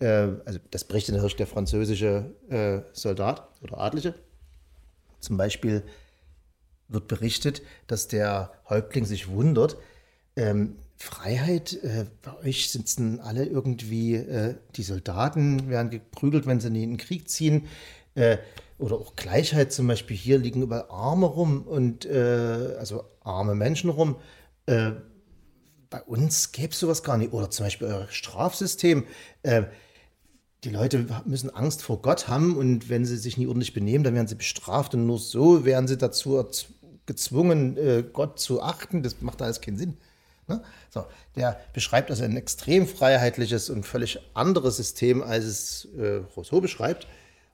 also 0.00 0.60
das 0.70 0.84
berichtet 0.84 1.14
natürlich 1.14 1.36
der 1.36 1.46
französische 1.46 2.34
äh, 2.48 2.80
Soldat 2.92 3.48
oder 3.62 3.78
Adlige. 3.78 4.14
Zum 5.20 5.36
Beispiel 5.36 5.82
wird 6.88 7.08
berichtet, 7.08 7.62
dass 7.86 8.08
der 8.08 8.52
Häuptling 8.68 9.04
sich 9.04 9.28
wundert, 9.28 9.76
ähm, 10.36 10.76
Freiheit, 10.96 11.74
äh, 11.84 12.06
bei 12.22 12.48
euch 12.48 12.70
sitzen 12.70 13.20
alle 13.20 13.44
irgendwie, 13.44 14.14
äh, 14.14 14.54
die 14.76 14.82
Soldaten 14.82 15.68
werden 15.68 15.90
geprügelt, 15.90 16.46
wenn 16.46 16.60
sie 16.60 16.68
in 16.68 16.74
den 16.74 16.96
Krieg 16.96 17.28
ziehen. 17.28 17.66
Äh, 18.14 18.38
oder 18.78 18.96
auch 18.96 19.14
Gleichheit 19.14 19.72
zum 19.72 19.86
Beispiel, 19.86 20.16
hier 20.16 20.38
liegen 20.38 20.62
überall 20.62 20.86
Arme 20.90 21.26
rum 21.26 21.62
und 21.62 22.04
äh, 22.04 22.76
also 22.78 23.04
arme 23.20 23.54
Menschen 23.54 23.90
rum. 23.90 24.16
Äh, 24.66 24.92
bei 25.90 26.02
uns 26.02 26.52
gäbe 26.52 26.72
es 26.72 26.80
sowas 26.80 27.02
gar 27.02 27.16
nicht. 27.16 27.32
Oder 27.32 27.50
zum 27.50 27.66
Beispiel 27.66 27.88
euer 27.88 28.08
Strafsystem. 28.10 29.04
Äh, 30.58 30.64
die 30.64 30.70
Leute 30.70 31.06
müssen 31.24 31.50
Angst 31.50 31.82
vor 31.82 32.02
Gott 32.02 32.28
haben 32.28 32.56
und 32.56 32.88
wenn 32.88 33.04
sie 33.04 33.16
sich 33.16 33.36
nicht 33.36 33.48
ordentlich 33.48 33.74
benehmen, 33.74 34.04
dann 34.04 34.14
werden 34.14 34.28
sie 34.28 34.34
bestraft 34.34 34.94
und 34.94 35.06
nur 35.06 35.18
so 35.18 35.64
werden 35.64 35.88
sie 35.88 35.96
dazu 35.96 36.44
gezwungen, 37.06 37.78
Gott 38.12 38.38
zu 38.38 38.60
achten. 38.60 39.02
Das 39.02 39.22
macht 39.22 39.40
alles 39.40 39.60
keinen 39.60 39.78
Sinn. 39.78 39.96
Ne? 40.48 40.62
So, 40.90 41.04
der 41.36 41.60
beschreibt 41.74 42.10
also 42.10 42.24
ein 42.24 42.36
extrem 42.36 42.86
freiheitliches 42.86 43.70
und 43.70 43.84
völlig 43.84 44.18
anderes 44.34 44.78
System, 44.78 45.22
als 45.22 45.44
es 45.44 45.88
äh, 45.96 46.22
Rousseau 46.36 46.60
beschreibt. 46.60 47.06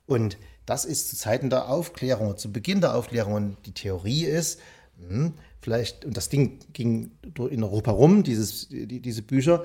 Und 0.07 0.39
das 0.65 0.85
ist 0.85 1.11
zu 1.11 1.17
Zeiten 1.17 1.51
der 1.51 1.69
Aufklärung, 1.69 2.37
zu 2.37 2.53
Beginn 2.53 2.81
der 2.81 2.95
Aufklärung. 2.95 3.35
Und 3.35 3.57
die 3.67 3.73
Theorie 3.73 4.25
ist, 4.25 4.61
hm, 5.09 5.35
vielleicht, 5.61 6.05
und 6.05 6.17
das 6.17 6.29
Ding 6.29 6.61
ging 6.73 7.11
in 7.51 7.65
Europa 7.65 7.91
rum, 7.91 8.23
dieses, 8.23 8.69
die, 8.69 9.01
diese 9.01 9.23
Bücher, 9.23 9.65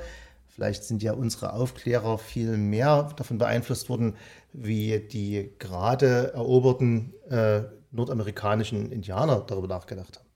vielleicht 0.60 0.84
sind 0.84 1.02
ja 1.02 1.14
unsere 1.14 1.54
Aufklärer 1.54 2.18
viel 2.18 2.58
mehr 2.58 3.14
davon 3.16 3.38
beeinflusst 3.38 3.88
worden, 3.90 4.18
wie 4.52 5.00
die 5.00 5.54
gerade 5.58 6.34
eroberten 6.34 7.14
äh, 7.30 7.62
nordamerikanischen 7.92 8.92
Indianer 8.92 9.40
darüber 9.48 9.68
nachgedacht 9.68 10.18
haben. 10.18 10.30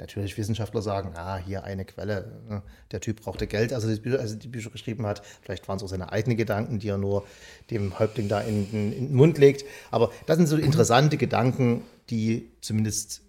Natürlich 0.00 0.36
Wissenschaftler 0.36 0.82
sagen, 0.82 1.12
ah, 1.14 1.36
hier 1.36 1.62
eine 1.62 1.84
Quelle, 1.84 2.42
ne? 2.48 2.62
der 2.90 3.00
Typ 3.00 3.22
brauchte 3.22 3.46
Geld, 3.46 3.72
als 3.72 3.84
er 3.84 3.94
die 3.94 4.00
Bücher, 4.00 4.18
also 4.18 4.34
die 4.34 4.48
Bücher 4.48 4.70
geschrieben 4.70 5.06
hat. 5.06 5.22
Vielleicht 5.40 5.68
waren 5.68 5.76
es 5.76 5.84
auch 5.84 5.88
seine 5.88 6.10
eigenen 6.10 6.36
Gedanken, 6.36 6.80
die 6.80 6.88
er 6.88 6.98
nur 6.98 7.24
dem 7.70 7.96
Häuptling 7.96 8.28
da 8.28 8.40
in, 8.40 8.68
in, 8.72 8.92
in 8.92 9.06
den 9.08 9.14
Mund 9.14 9.38
legt. 9.38 9.64
Aber 9.92 10.10
das 10.26 10.36
sind 10.36 10.48
so 10.48 10.56
interessante 10.56 11.16
Gedanken, 11.16 11.84
die 12.10 12.50
zumindest, 12.60 13.22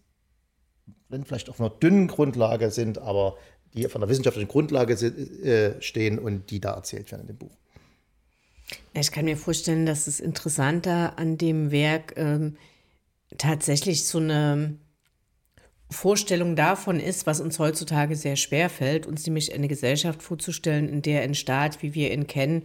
wenn 1.07 1.24
vielleicht 1.24 1.50
auf 1.50 1.60
einer 1.60 1.69
dünnen 1.69 2.07
Grundlage 2.07 2.72
sind, 2.72 2.98
aber 2.98 3.38
die 3.75 3.88
von 3.88 4.01
der 4.01 4.10
wissenschaftlichen 4.10 4.48
Grundlage 4.48 4.94
äh, 4.94 5.82
stehen 5.82 6.20
und 6.20 6.50
die 6.50 6.60
da 6.60 6.74
erzählt 6.74 7.12
werden 7.12 7.22
in 7.22 7.27
dem 7.27 7.38
Buch. 7.38 7.58
Ich 8.94 9.12
kann 9.12 9.25
mir 9.25 9.38
vorstellen, 9.38 9.86
dass 9.86 10.08
es 10.08 10.20
interessanter 10.20 11.20
an 11.20 11.38
dem 11.38 11.72
Werk 11.72 12.13
ähm, 12.15 12.58
tatsächlich 13.38 14.05
so 14.05 14.17
eine 14.17 14.77
Vorstellung 15.91 16.55
davon 16.55 17.00
ist, 17.00 17.27
was 17.27 17.41
uns 17.41 17.60
heutzutage 17.60 18.15
sehr 18.15 18.36
schwer 18.36 18.70
fällt, 18.70 19.05
uns 19.05 19.25
nämlich 19.25 19.53
eine 19.53 19.67
Gesellschaft 19.67 20.24
vorzustellen, 20.24 20.89
in 20.89 21.01
der 21.01 21.22
ein 21.22 21.36
Staat, 21.36 21.84
wie 21.84 21.94
wir 21.94 22.12
ihn 22.12 22.25
kennen, 22.25 22.63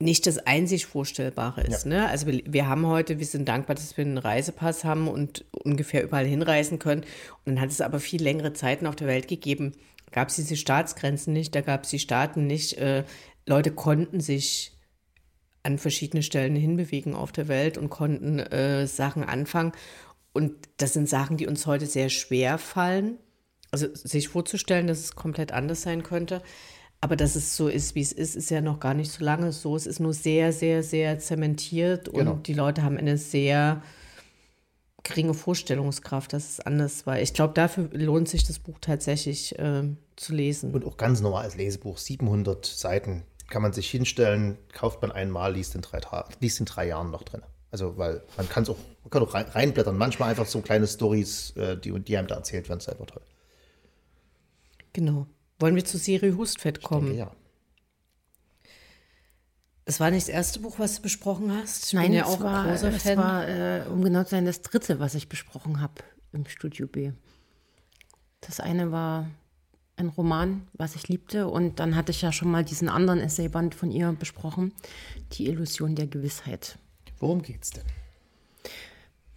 nicht 0.00 0.26
das 0.26 0.38
einzig 0.38 0.86
Vorstellbare 0.86 1.62
ist. 1.62 1.84
Ja. 1.84 1.90
Ne? 1.90 2.08
Also 2.08 2.26
wir, 2.26 2.42
wir, 2.46 2.68
haben 2.68 2.86
heute, 2.86 3.18
wir 3.18 3.26
sind 3.26 3.48
dankbar, 3.48 3.74
dass 3.74 3.96
wir 3.96 4.04
einen 4.04 4.18
Reisepass 4.18 4.84
haben 4.84 5.08
und 5.08 5.44
ungefähr 5.50 6.04
überall 6.04 6.26
hinreisen 6.26 6.78
können. 6.78 7.02
Und 7.44 7.54
dann 7.54 7.60
hat 7.60 7.70
es 7.70 7.80
aber 7.80 7.98
viel 7.98 8.22
längere 8.22 8.52
Zeiten 8.52 8.86
auf 8.86 8.96
der 8.96 9.08
Welt 9.08 9.26
gegeben. 9.26 9.72
Gab 10.12 10.28
es 10.28 10.36
diese 10.36 10.56
Staatsgrenzen 10.56 11.32
nicht, 11.32 11.54
da 11.54 11.60
gab 11.60 11.84
es 11.84 11.90
die 11.90 11.98
Staaten 11.98 12.46
nicht. 12.46 12.78
Äh, 12.78 13.04
Leute 13.46 13.72
konnten 13.72 14.20
sich 14.20 14.72
an 15.64 15.78
verschiedene 15.78 16.22
Stellen 16.22 16.54
hinbewegen 16.54 17.14
auf 17.14 17.32
der 17.32 17.48
Welt 17.48 17.76
und 17.76 17.90
konnten 17.90 18.38
äh, 18.38 18.86
Sachen 18.86 19.24
anfangen. 19.24 19.72
Und 20.32 20.54
das 20.76 20.92
sind 20.92 21.08
Sachen, 21.08 21.36
die 21.36 21.48
uns 21.48 21.66
heute 21.66 21.86
sehr 21.86 22.08
schwer 22.08 22.58
fallen. 22.58 23.18
Also 23.70 23.88
sich 23.92 24.28
vorzustellen, 24.28 24.86
dass 24.86 25.00
es 25.00 25.16
komplett 25.16 25.52
anders 25.52 25.82
sein 25.82 26.04
könnte. 26.04 26.42
Aber 27.00 27.14
dass 27.14 27.36
es 27.36 27.56
so 27.56 27.68
ist, 27.68 27.94
wie 27.94 28.00
es 28.00 28.12
ist, 28.12 28.34
ist 28.34 28.50
ja 28.50 28.60
noch 28.60 28.80
gar 28.80 28.94
nicht 28.94 29.12
so 29.12 29.24
lange 29.24 29.52
so. 29.52 29.76
Es 29.76 29.86
ist 29.86 30.00
nur 30.00 30.12
sehr, 30.12 30.52
sehr, 30.52 30.82
sehr 30.82 31.18
zementiert 31.18 32.12
genau. 32.12 32.32
und 32.32 32.48
die 32.48 32.54
Leute 32.54 32.82
haben 32.82 32.96
eine 32.96 33.18
sehr 33.18 33.82
geringe 35.04 35.34
Vorstellungskraft, 35.34 36.32
dass 36.32 36.50
es 36.50 36.60
anders 36.60 37.06
war. 37.06 37.20
Ich 37.20 37.34
glaube, 37.34 37.54
dafür 37.54 37.88
lohnt 37.92 38.28
sich 38.28 38.44
das 38.44 38.58
Buch 38.58 38.78
tatsächlich 38.80 39.58
äh, 39.58 39.84
zu 40.16 40.34
lesen. 40.34 40.74
Und 40.74 40.84
auch 40.84 40.96
ganz 40.96 41.20
normal 41.20 41.44
als 41.44 41.56
Lesebuch, 41.56 41.98
700 41.98 42.66
Seiten 42.66 43.22
kann 43.48 43.62
man 43.62 43.72
sich 43.72 43.88
hinstellen, 43.90 44.58
kauft 44.72 45.00
man 45.00 45.12
einmal, 45.12 45.54
liest 45.54 45.74
in 45.74 45.82
drei, 45.82 46.00
liest 46.40 46.60
in 46.60 46.66
drei 46.66 46.88
Jahren 46.88 47.10
noch 47.10 47.22
drin. 47.22 47.42
Also, 47.70 47.96
weil 47.96 48.22
man 48.36 48.48
kann 48.48 48.64
es 48.64 48.70
auch, 48.70 48.78
man 49.04 49.10
kann 49.10 49.22
auch 49.22 49.34
rein, 49.34 49.46
reinblättern. 49.46 49.96
Manchmal 49.96 50.30
einfach 50.30 50.46
so 50.46 50.60
kleine 50.60 50.86
Stories, 50.86 51.52
äh, 51.56 51.76
die, 51.76 51.98
die 52.00 52.16
einem 52.16 52.28
da 52.28 52.36
erzählt 52.36 52.68
werden, 52.68 52.80
ist 52.80 52.88
einfach 52.88 53.06
toll. 53.06 53.22
Genau. 54.92 55.26
Wollen 55.58 55.74
wir 55.74 55.84
zu 55.84 55.98
Siri 55.98 56.32
Hustfett 56.32 56.82
kommen? 56.82 57.06
Denke, 57.06 57.18
ja. 57.20 57.32
Es 59.84 60.00
war 60.00 60.10
nicht 60.10 60.28
das 60.28 60.34
erste 60.34 60.60
Buch, 60.60 60.78
was 60.78 60.96
du 60.96 61.02
besprochen 61.02 61.50
hast. 61.50 61.86
Ich 61.86 61.92
Nein, 61.94 62.12
ja 62.12 62.26
auch 62.26 62.40
war, 62.40 62.66
großer 62.68 62.92
es 62.92 63.02
Fan. 63.02 63.16
war, 63.16 63.48
äh, 63.48 63.82
um 63.88 64.04
genau 64.04 64.22
zu 64.22 64.30
sein, 64.30 64.44
das 64.44 64.60
dritte, 64.60 65.00
was 65.00 65.14
ich 65.14 65.28
besprochen 65.28 65.80
habe 65.80 65.94
im 66.32 66.46
Studio 66.46 66.86
B. 66.86 67.12
Das 68.42 68.60
eine 68.60 68.92
war 68.92 69.30
ein 69.96 70.08
Roman, 70.08 70.68
was 70.74 70.94
ich 70.94 71.08
liebte. 71.08 71.48
Und 71.48 71.80
dann 71.80 71.96
hatte 71.96 72.12
ich 72.12 72.22
ja 72.22 72.32
schon 72.32 72.50
mal 72.50 72.64
diesen 72.64 72.88
anderen 72.88 73.18
Essayband 73.18 73.74
von 73.74 73.90
ihr 73.90 74.12
besprochen, 74.12 74.72
Die 75.32 75.46
Illusion 75.46 75.94
der 75.94 76.06
Gewissheit. 76.06 76.78
Worum 77.18 77.42
geht's 77.42 77.70
denn? 77.70 77.84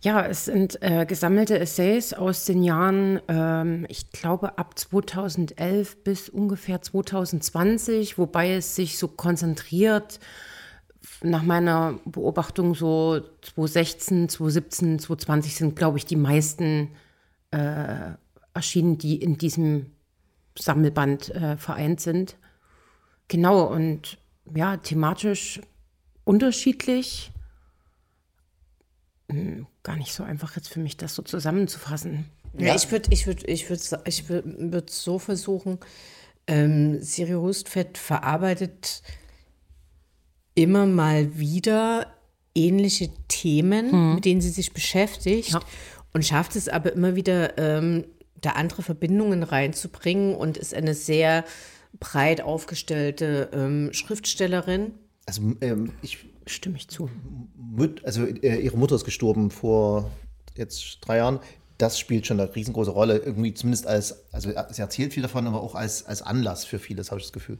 Ja, 0.03 0.25
es 0.25 0.46
sind 0.46 0.81
äh, 0.81 1.05
gesammelte 1.05 1.60
Essays 1.60 2.13
aus 2.13 2.46
den 2.46 2.63
Jahren, 2.63 3.20
ähm, 3.27 3.86
ich 3.88 4.10
glaube, 4.10 4.58
ab 4.58 4.77
2011 4.79 6.03
bis 6.03 6.27
ungefähr 6.27 6.81
2020, 6.81 8.17
wobei 8.17 8.53
es 8.55 8.75
sich 8.75 8.98
so 8.98 9.08
konzentriert, 9.08 10.20
nach 11.22 11.43
meiner 11.43 12.00
Beobachtung 12.05 12.74
so 12.74 13.20
2016, 13.41 14.29
2017, 14.29 15.00
2020 15.00 15.55
sind, 15.55 15.75
glaube 15.75 16.00
ich, 16.00 16.05
die 16.05 16.15
meisten 16.15 16.89
äh, 17.51 18.13
erschienen, 18.55 18.98
die 18.98 19.17
in 19.22 19.38
diesem 19.38 19.91
Sammelband 20.58 21.29
äh, 21.29 21.58
vereint 21.58 22.01
sind. 22.01 22.38
Genau, 23.27 23.65
und 23.65 24.17
ja, 24.55 24.77
thematisch 24.77 25.62
unterschiedlich 26.24 27.31
hm, 29.29 29.67
gar 29.83 29.97
nicht 29.97 30.13
so 30.13 30.23
einfach 30.23 30.55
jetzt 30.55 30.69
für 30.69 30.79
mich, 30.79 30.97
das 30.97 31.15
so 31.15 31.21
zusammenzufassen. 31.21 32.25
Ja, 32.57 32.67
ja. 32.67 32.75
ich 32.75 32.91
würde 32.91 33.09
ich 33.11 33.27
würd, 33.27 33.47
ich 33.47 33.69
würd, 33.69 33.81
ich 34.05 34.29
würd 34.29 34.89
so 34.89 35.19
versuchen, 35.19 35.79
ähm, 36.47 37.01
Siri 37.01 37.33
Hustvedt 37.33 37.97
verarbeitet 37.97 39.01
immer 40.55 40.85
mal 40.85 41.38
wieder 41.38 42.07
ähnliche 42.55 43.09
Themen, 43.27 43.91
hm. 43.91 44.15
mit 44.15 44.25
denen 44.25 44.41
sie 44.41 44.50
sich 44.50 44.73
beschäftigt 44.73 45.51
ja. 45.51 45.61
und 46.13 46.25
schafft 46.25 46.55
es 46.55 46.67
aber 46.67 46.93
immer 46.93 47.15
wieder, 47.15 47.57
ähm, 47.57 48.05
da 48.41 48.51
andere 48.51 48.81
Verbindungen 48.81 49.43
reinzubringen 49.43 50.35
und 50.35 50.57
ist 50.57 50.73
eine 50.73 50.93
sehr 50.93 51.45
breit 52.00 52.41
aufgestellte 52.41 53.50
ähm, 53.53 53.93
Schriftstellerin. 53.93 54.95
Also 55.25 55.41
ähm, 55.61 55.93
ich 56.01 56.25
Stimme 56.51 56.77
ich 56.77 56.88
zu. 56.88 57.10
Also 58.03 58.25
äh, 58.25 58.58
ihre 58.58 58.77
Mutter 58.77 58.96
ist 58.96 59.05
gestorben 59.05 59.51
vor 59.51 60.12
jetzt 60.55 61.00
drei 61.01 61.17
Jahren. 61.17 61.39
Das 61.77 61.98
spielt 61.98 62.27
schon 62.27 62.39
eine 62.39 62.53
riesengroße 62.53 62.91
Rolle, 62.91 63.17
irgendwie 63.17 63.53
zumindest 63.53 63.88
als, 63.88 64.31
also 64.31 64.51
sie 64.70 64.81
erzählt 64.81 65.13
viel 65.13 65.24
davon, 65.24 65.48
aber 65.48 65.62
auch 65.62 65.74
als, 65.74 66.05
als 66.05 66.22
Anlass 66.22 66.65
für 66.65 66.77
vieles, 66.77 67.10
habe 67.10 67.20
ich 67.20 67.25
das 67.25 67.34
Gefühl. 67.34 67.58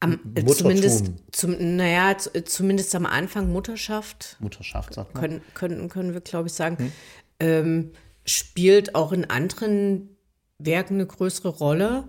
Am, 0.00 0.20
äh, 0.34 0.44
zumindest, 0.44 1.12
zum, 1.32 1.76
naja, 1.76 2.16
zumindest 2.18 2.94
am 2.94 3.06
Anfang 3.06 3.50
Mutterschaft. 3.50 4.36
Mutterschaft, 4.38 4.94
sagt 4.94 5.14
man. 5.14 5.22
Können, 5.22 5.40
können, 5.54 5.88
können 5.88 6.12
wir, 6.12 6.20
glaube 6.20 6.48
ich, 6.48 6.54
sagen. 6.54 6.78
Hm. 6.78 6.92
Ähm, 7.40 7.92
spielt 8.24 8.94
auch 8.94 9.12
in 9.12 9.24
anderen 9.24 10.16
Werken 10.58 10.94
eine 10.94 11.06
größere 11.06 11.48
Rolle. 11.48 12.04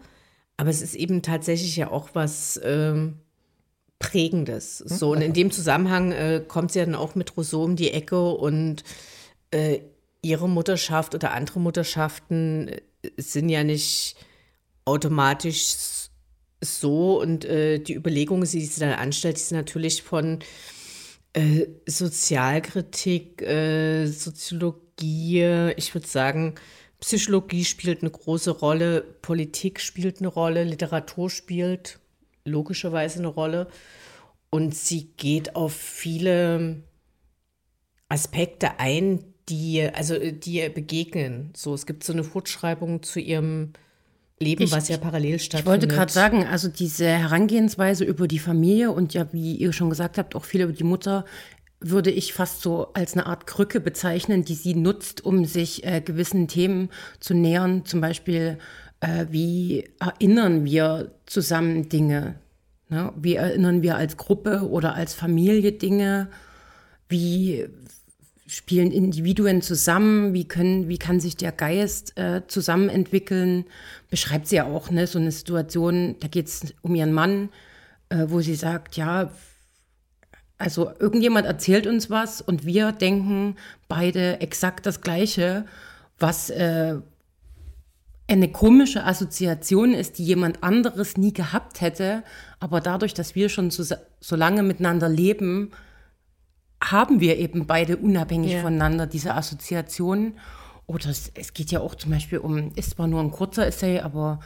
Aber 0.58 0.70
es 0.70 0.82
ist 0.82 0.96
eben 0.96 1.22
tatsächlich 1.22 1.78
ja 1.78 1.90
auch 1.90 2.10
was, 2.14 2.60
ähm, 2.64 3.20
Prägendes. 4.00 4.78
So, 4.78 5.12
und 5.12 5.22
in 5.22 5.34
dem 5.34 5.52
Zusammenhang 5.52 6.14
äh, 6.14 6.42
kommt 6.48 6.72
sie 6.72 6.80
dann 6.80 6.96
auch 6.96 7.16
mit 7.16 7.36
Rousseau 7.36 7.64
um 7.64 7.76
die 7.76 7.92
Ecke 7.92 8.32
und 8.32 8.84
äh, 9.52 9.80
ihre 10.22 10.48
Mutterschaft 10.48 11.16
oder 11.16 11.34
andere 11.34 11.60
Mutterschaften 11.60 12.70
äh, 12.70 12.82
sind 13.18 13.50
ja 13.50 13.64
nicht 13.64 14.16
automatisch 14.86 16.10
so 16.62 17.22
und 17.22 17.46
äh, 17.46 17.80
die 17.80 17.94
Überlegungen, 17.94 18.50
die 18.50 18.66
sie 18.66 18.80
dann 18.80 18.94
anstellt, 18.94 19.38
die 19.38 19.42
sind 19.42 19.58
natürlich 19.58 20.02
von 20.02 20.40
äh, 21.34 21.68
Sozialkritik, 21.86 23.42
äh, 23.42 24.06
Soziologie, 24.08 25.74
ich 25.76 25.94
würde 25.94 26.08
sagen, 26.08 26.56
Psychologie 27.00 27.64
spielt 27.64 28.02
eine 28.02 28.12
große 28.12 28.52
Rolle, 28.52 29.02
Politik 29.22 29.80
spielt 29.80 30.20
eine 30.20 30.28
Rolle, 30.28 30.64
Literatur 30.64 31.30
spielt 31.30 31.99
logischerweise 32.46 33.20
eine 33.20 33.28
Rolle. 33.28 33.68
Und 34.50 34.76
sie 34.76 35.12
geht 35.18 35.56
auf 35.56 35.74
viele 35.74 36.84
Aspekte 38.08 38.80
ein, 38.80 39.24
die, 39.50 39.82
also 39.82 40.16
die 40.18 40.54
ihr 40.54 40.70
begegnen. 40.70 41.52
So, 41.56 41.74
es 41.74 41.86
gibt 41.86 42.04
so 42.04 42.14
eine 42.14 42.24
Fortschreibung 42.24 43.04
zu 43.04 43.20
ihrem 43.20 43.74
Leben, 44.40 44.64
ich, 44.64 44.72
was 44.72 44.88
ja 44.88 44.98
parallel 44.98 45.40
stattfindet. 45.40 45.84
Ich 45.84 45.90
wollte 45.90 45.96
gerade 45.96 46.12
sagen, 46.12 46.46
also 46.46 46.70
diese 46.70 47.08
Herangehensweise 47.08 48.06
über 48.06 48.28
die 48.28 48.40
Familie 48.40 48.92
und 48.92 49.14
ja, 49.14 49.32
wie 49.34 49.56
ihr 49.56 49.74
schon 49.74 49.90
gesagt 49.90 50.18
habt, 50.18 50.36
auch 50.36 50.46
viel 50.46 50.62
über 50.62 50.74
die 50.74 50.84
Mutter, 50.84 51.26
würde 51.82 52.12
ich 52.12 52.34
fast 52.34 52.62
so 52.62 52.94
als 52.94 53.14
eine 53.14 53.26
Art 53.26 53.48
Krücke 53.48 53.80
bezeichnen, 53.80 54.44
die 54.44 54.56
sie 54.56 54.76
nutzt, 54.76 55.24
um 55.26 55.46
sich 55.46 55.86
äh, 55.86 56.02
gewissen 56.02 56.48
Themen 56.48 56.90
zu 57.20 57.34
nähern. 57.34 57.86
Zum 57.86 58.02
Beispiel, 58.02 58.58
äh, 59.02 59.26
wie 59.30 59.90
erinnern 60.00 60.66
wir 60.66 61.12
zusammen 61.26 61.90
Dinge? 61.90 62.36
Ne? 62.90 63.14
Wie 63.16 63.36
erinnern 63.36 63.82
wir 63.82 63.96
als 63.96 64.18
Gruppe 64.18 64.68
oder 64.70 64.96
als 64.96 65.14
Familie 65.14 65.72
Dinge? 65.72 66.30
Wie 67.08 67.68
spielen 68.48 68.92
Individuen 68.92 69.62
zusammen? 69.62 70.34
Wie, 70.34 70.48
können, 70.48 70.90
wie 70.90 70.98
kann 70.98 71.20
sich 71.20 71.38
der 71.38 71.52
Geist 71.52 72.18
äh, 72.18 72.42
zusammen 72.48 72.90
entwickeln? 72.90 73.66
Beschreibt 74.10 74.48
sie 74.48 74.58
ja 74.58 74.66
auch 74.66 74.90
ne? 74.90 75.08
so 75.08 75.20
eine 75.20 75.32
Situation, 75.32 76.16
da 76.20 76.28
geht 76.28 76.48
es 76.48 76.74
um 76.82 76.96
ihren 76.96 77.14
Mann, 77.14 77.50
äh, 78.10 78.26
wo 78.28 78.42
sie 78.42 78.56
sagt, 78.56 78.98
ja, 78.98 79.32
also 80.58 80.92
irgendjemand 81.00 81.46
erzählt 81.46 81.88
uns 81.88 82.10
was 82.10 82.42
und 82.42 82.66
wir 82.66 82.92
denken 82.92 83.56
beide 83.88 84.42
exakt 84.42 84.86
das 84.86 85.02
Gleiche, 85.02 85.66
was 86.18 86.50
äh, 86.50 86.96
eine 88.30 88.52
komische 88.52 89.06
Assoziation 89.06 89.94
ist, 89.94 90.18
die 90.18 90.26
jemand 90.26 90.64
anderes 90.64 91.18
nie 91.18 91.34
gehabt 91.34 91.82
hätte. 91.82 92.24
Aber 92.60 92.82
dadurch, 92.82 93.14
dass 93.14 93.36
wir 93.36 93.50
schon 93.50 93.72
so, 93.72 93.84
so 94.20 94.36
lange 94.36 94.64
miteinander 94.64 95.10
leben, 95.10 95.72
haben 96.82 97.20
wir 97.20 97.38
eben 97.38 97.68
beide 97.68 97.98
unabhängig 97.98 98.54
ja. 98.54 98.62
voneinander 98.62 99.08
diese 99.08 99.36
Assoziationen. 99.36 100.38
Oder 100.86 101.10
es, 101.10 101.32
es, 101.36 101.54
geht 101.54 101.72
ja 101.72 101.82
auch 101.82 101.96
zum 101.96 102.12
Beispiel 102.12 102.40
um, 102.40 102.72
ist 102.76 102.92
zwar 102.92 103.08
nur 103.08 103.22
ein 103.22 103.32
kurzer 103.32 103.68
Essay, 103.68 104.00
aber 104.00 104.40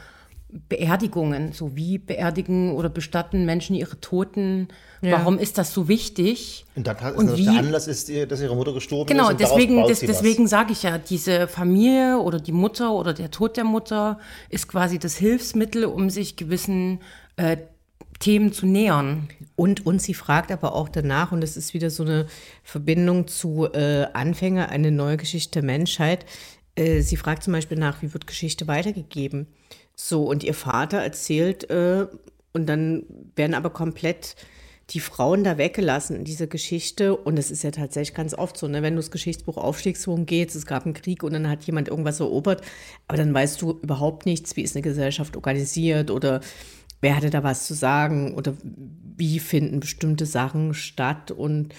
Beerdigungen, 0.68 1.52
so 1.52 1.74
wie 1.74 1.98
beerdigen 1.98 2.72
oder 2.72 2.88
bestatten 2.88 3.44
Menschen 3.44 3.74
ihre 3.74 4.00
Toten. 4.00 4.68
Ja. 5.02 5.18
Warum 5.18 5.38
ist 5.38 5.58
das 5.58 5.74
so 5.74 5.88
wichtig? 5.88 6.64
Und 6.76 6.86
dann 6.86 6.96
ist 6.96 7.16
und 7.16 7.36
wie, 7.36 7.44
der 7.44 7.54
Anlass 7.54 7.88
ist, 7.88 8.08
dass 8.30 8.40
ihre 8.40 8.54
Mutter 8.54 8.72
gestorben 8.72 9.08
genau, 9.08 9.30
ist. 9.30 9.38
Genau, 9.38 9.50
deswegen, 9.50 9.86
des, 9.86 10.00
deswegen 10.00 10.46
sage 10.46 10.72
ich 10.72 10.84
ja, 10.84 10.98
diese 10.98 11.48
Familie 11.48 12.18
oder 12.18 12.38
die 12.38 12.52
Mutter 12.52 12.92
oder 12.92 13.12
der 13.14 13.32
Tod 13.32 13.56
der 13.56 13.64
Mutter 13.64 14.18
ist 14.48 14.68
quasi 14.68 14.98
das 15.00 15.16
Hilfsmittel, 15.16 15.84
um 15.84 16.08
sich 16.08 16.36
gewissen 16.36 17.00
äh, 17.36 17.56
Themen 18.20 18.52
zu 18.52 18.66
nähern. 18.66 19.28
Und, 19.56 19.84
und 19.84 20.00
sie 20.00 20.14
fragt 20.14 20.52
aber 20.52 20.74
auch 20.74 20.88
danach, 20.88 21.32
und 21.32 21.40
das 21.40 21.56
ist 21.56 21.74
wieder 21.74 21.90
so 21.90 22.04
eine 22.04 22.26
Verbindung 22.62 23.26
zu 23.26 23.66
äh, 23.72 24.06
Anfänger, 24.12 24.68
eine 24.68 24.92
neue 24.92 25.16
Geschichte 25.16 25.60
der 25.60 25.64
Menschheit. 25.64 26.24
Äh, 26.76 27.00
sie 27.00 27.16
fragt 27.16 27.42
zum 27.42 27.52
Beispiel 27.52 27.78
nach, 27.78 28.02
wie 28.02 28.14
wird 28.14 28.28
Geschichte 28.28 28.68
weitergegeben? 28.68 29.48
So, 29.96 30.24
und 30.24 30.44
ihr 30.44 30.54
Vater 30.54 30.98
erzählt, 30.98 31.70
äh, 31.70 32.06
und 32.52 32.66
dann 32.66 33.04
werden 33.34 33.54
aber 33.54 33.70
komplett 33.70 34.36
die 34.90 35.00
Frauen 35.00 35.44
da 35.44 35.58
weggelassen 35.58 36.16
in 36.16 36.24
dieser 36.24 36.46
Geschichte. 36.46 37.16
Und 37.16 37.38
es 37.38 37.50
ist 37.50 37.64
ja 37.64 37.70
tatsächlich 37.70 38.14
ganz 38.14 38.34
oft 38.34 38.56
so, 38.56 38.68
ne? 38.68 38.82
wenn 38.82 38.94
du 38.94 39.00
das 39.00 39.10
Geschichtsbuch 39.10 39.56
aufschlägst, 39.56 40.06
worum 40.06 40.26
geht 40.26 40.54
es 40.54 40.66
gab 40.66 40.84
einen 40.84 40.94
Krieg 40.94 41.22
und 41.22 41.32
dann 41.32 41.48
hat 41.48 41.64
jemand 41.64 41.88
irgendwas 41.88 42.20
erobert, 42.20 42.62
aber 43.08 43.16
dann 43.16 43.32
weißt 43.32 43.60
du 43.62 43.78
überhaupt 43.82 44.26
nichts, 44.26 44.56
wie 44.56 44.62
ist 44.62 44.76
eine 44.76 44.82
Gesellschaft 44.82 45.36
organisiert 45.36 46.10
oder 46.10 46.40
wer 47.00 47.16
hatte 47.16 47.30
da 47.30 47.42
was 47.42 47.66
zu 47.66 47.74
sagen 47.74 48.34
oder 48.34 48.54
wie 49.16 49.38
finden 49.38 49.80
bestimmte 49.80 50.26
Sachen 50.26 50.74
statt. 50.74 51.30
Und 51.30 51.74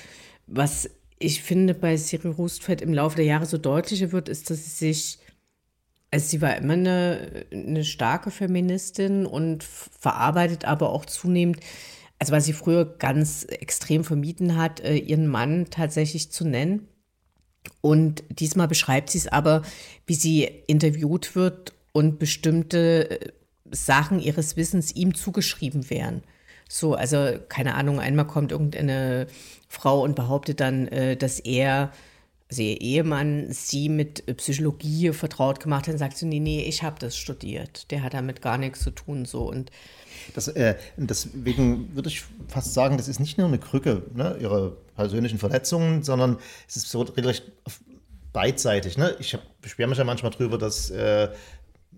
was 0.48 0.90
ich 1.20 1.42
finde 1.44 1.74
bei 1.74 1.98
Siri 1.98 2.30
Rustfeld 2.30 2.82
im 2.82 2.94
Laufe 2.94 3.18
der 3.18 3.26
Jahre 3.26 3.46
so 3.46 3.58
deutlicher 3.58 4.12
wird, 4.12 4.30
ist, 4.30 4.50
dass 4.50 4.64
sie 4.66 4.94
sich 4.94 5.20
also 6.16 6.28
sie 6.28 6.42
war 6.42 6.56
immer 6.56 6.74
eine, 6.76 7.46
eine 7.52 7.84
starke 7.84 8.32
Feministin 8.32 9.26
und 9.26 9.66
verarbeitet 9.66 10.64
aber 10.64 10.92
auch 10.92 11.06
zunehmend, 11.06 11.60
also 12.20 12.32
was 12.32 12.46
sie 12.46 12.54
früher 12.54 12.86
ganz 12.86 13.44
extrem 13.44 14.06
vermieden 14.06 14.56
hat, 14.56 14.80
äh, 14.80 14.96
ihren 14.96 15.28
Mann 15.28 15.68
tatsächlich 15.70 16.32
zu 16.32 16.48
nennen. 16.48 16.88
Und 17.82 18.24
diesmal 18.30 18.70
beschreibt 18.70 19.10
sie 19.10 19.18
es 19.18 19.28
aber, 19.28 19.64
wie 20.08 20.14
sie 20.14 20.46
interviewt 20.68 21.36
wird 21.36 21.74
und 21.92 22.18
bestimmte 22.18 23.10
äh, 23.10 23.32
Sachen 23.70 24.22
ihres 24.22 24.56
Wissens 24.56 24.96
ihm 24.96 25.16
zugeschrieben 25.16 25.90
werden. 25.90 26.24
So, 26.70 26.94
also 26.94 27.34
keine 27.50 27.76
Ahnung, 27.76 28.00
einmal 28.00 28.26
kommt 28.26 28.54
irgendeine 28.54 29.28
Frau 29.68 30.02
und 30.02 30.16
behauptet 30.16 30.62
dann, 30.62 30.88
äh, 30.88 31.18
dass 31.18 31.42
er 31.42 31.92
also 32.56 32.62
ihr 32.62 32.80
Ehemann 32.80 33.48
sie 33.52 33.90
mit 33.90 34.26
Psychologie 34.38 35.12
vertraut 35.12 35.60
gemacht 35.60 35.88
hat, 35.88 35.94
und 35.94 36.00
sagt 36.00 36.18
so, 36.18 36.26
nee, 36.26 36.40
nee, 36.40 36.64
ich 36.64 36.84
habe 36.84 36.98
das 37.00 37.18
studiert. 37.18 37.92
Der 37.92 38.02
hat 38.02 38.14
damit 38.14 38.42
gar 38.42 38.58
nichts 38.58 38.82
zu 38.82 38.92
tun. 38.92 39.26
So. 39.26 39.50
Und 39.50 39.72
das, 40.34 40.48
äh, 40.48 40.76
deswegen 40.96 41.94
würde 41.94 42.08
ich 42.08 42.24
fast 42.48 42.74
sagen, 42.74 42.96
das 42.96 43.10
ist 43.10 43.20
nicht 43.20 43.38
nur 43.38 43.48
eine 43.48 43.60
Krücke, 43.60 44.04
ne, 44.14 44.38
ihre 44.40 44.78
persönlichen 44.96 45.38
Verletzungen, 45.38 46.04
sondern 46.04 46.38
es 46.66 46.78
ist 46.78 46.90
so 46.90 47.02
regelrecht 47.02 47.44
beidseitig. 48.32 48.98
Ne? 48.98 49.16
Ich 49.20 49.38
beschwere 49.62 49.90
mich 49.90 49.98
ja 49.98 50.06
manchmal 50.06 50.32
darüber, 50.32 50.58
dass 50.58 50.90
äh, 50.92 51.28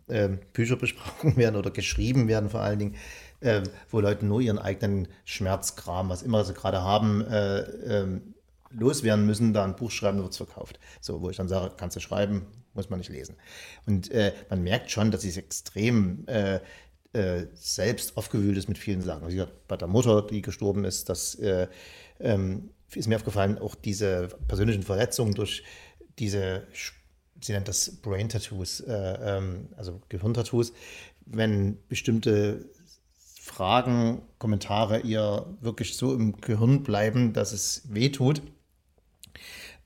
äh, 0.07 0.29
Bücher 0.53 0.75
besprochen 0.75 1.37
werden 1.37 1.55
oder 1.55 1.69
geschrieben 1.69 2.27
werden 2.27 2.49
vor 2.49 2.61
allen 2.61 2.79
Dingen, 2.79 2.95
äh, 3.41 3.61
wo 3.91 3.99
Leute 3.99 4.25
nur 4.25 4.41
ihren 4.41 4.57
eigenen 4.57 5.07
Schmerzkram, 5.23 6.09
was 6.09 6.23
immer 6.23 6.43
sie 6.43 6.53
gerade 6.53 6.81
haben, 6.81 7.21
äh, 7.21 7.59
ähm, 7.59 8.33
loswerden 8.71 9.25
müssen, 9.25 9.53
da 9.53 9.63
ein 9.63 9.75
Buch 9.75 9.91
schreiben, 9.91 10.19
wird 10.19 10.31
es 10.31 10.37
verkauft. 10.37 10.79
So, 11.01 11.21
wo 11.21 11.29
ich 11.29 11.37
dann 11.37 11.47
sage, 11.47 11.73
kannst 11.77 11.95
du 11.95 11.99
schreiben, 11.99 12.47
muss 12.73 12.89
man 12.89 12.99
nicht 12.99 13.09
lesen. 13.09 13.35
Und 13.85 14.11
äh, 14.11 14.33
man 14.49 14.63
merkt 14.63 14.91
schon, 14.91 15.11
dass 15.11 15.21
sie 15.21 15.37
extrem 15.37 16.27
äh, 16.27 16.59
äh, 17.13 17.47
selbst 17.53 18.17
aufgewühlt 18.17 18.57
ist 18.57 18.67
mit 18.67 18.77
vielen 18.77 19.01
Sachen. 19.01 19.23
Also 19.23 19.47
bei 19.67 19.77
der 19.77 19.87
Mutter, 19.87 20.21
die 20.21 20.41
gestorben 20.41 20.85
ist, 20.85 21.09
das 21.09 21.35
äh, 21.35 21.67
ähm, 22.19 22.69
ist 22.93 23.07
mir 23.07 23.15
aufgefallen, 23.15 23.57
auch 23.57 23.75
diese 23.75 24.29
persönlichen 24.47 24.83
Verletzungen 24.83 25.33
durch 25.33 25.63
diese, 26.19 26.67
sie 27.41 27.53
nennt 27.53 27.67
das 27.67 28.01
Brain 28.01 28.29
Tattoos, 28.29 28.81
äh, 28.81 28.93
ähm, 28.93 29.69
also 29.77 30.01
Gehirntattoos, 30.09 30.73
wenn 31.25 31.77
bestimmte 31.87 32.69
Fragen, 33.41 34.21
Kommentare 34.37 34.99
ihr 34.99 35.45
wirklich 35.61 35.95
so 35.95 36.13
im 36.13 36.39
Gehirn 36.41 36.83
bleiben, 36.83 37.33
dass 37.33 37.53
es 37.53 37.83
weh 37.89 38.09
tut 38.09 38.41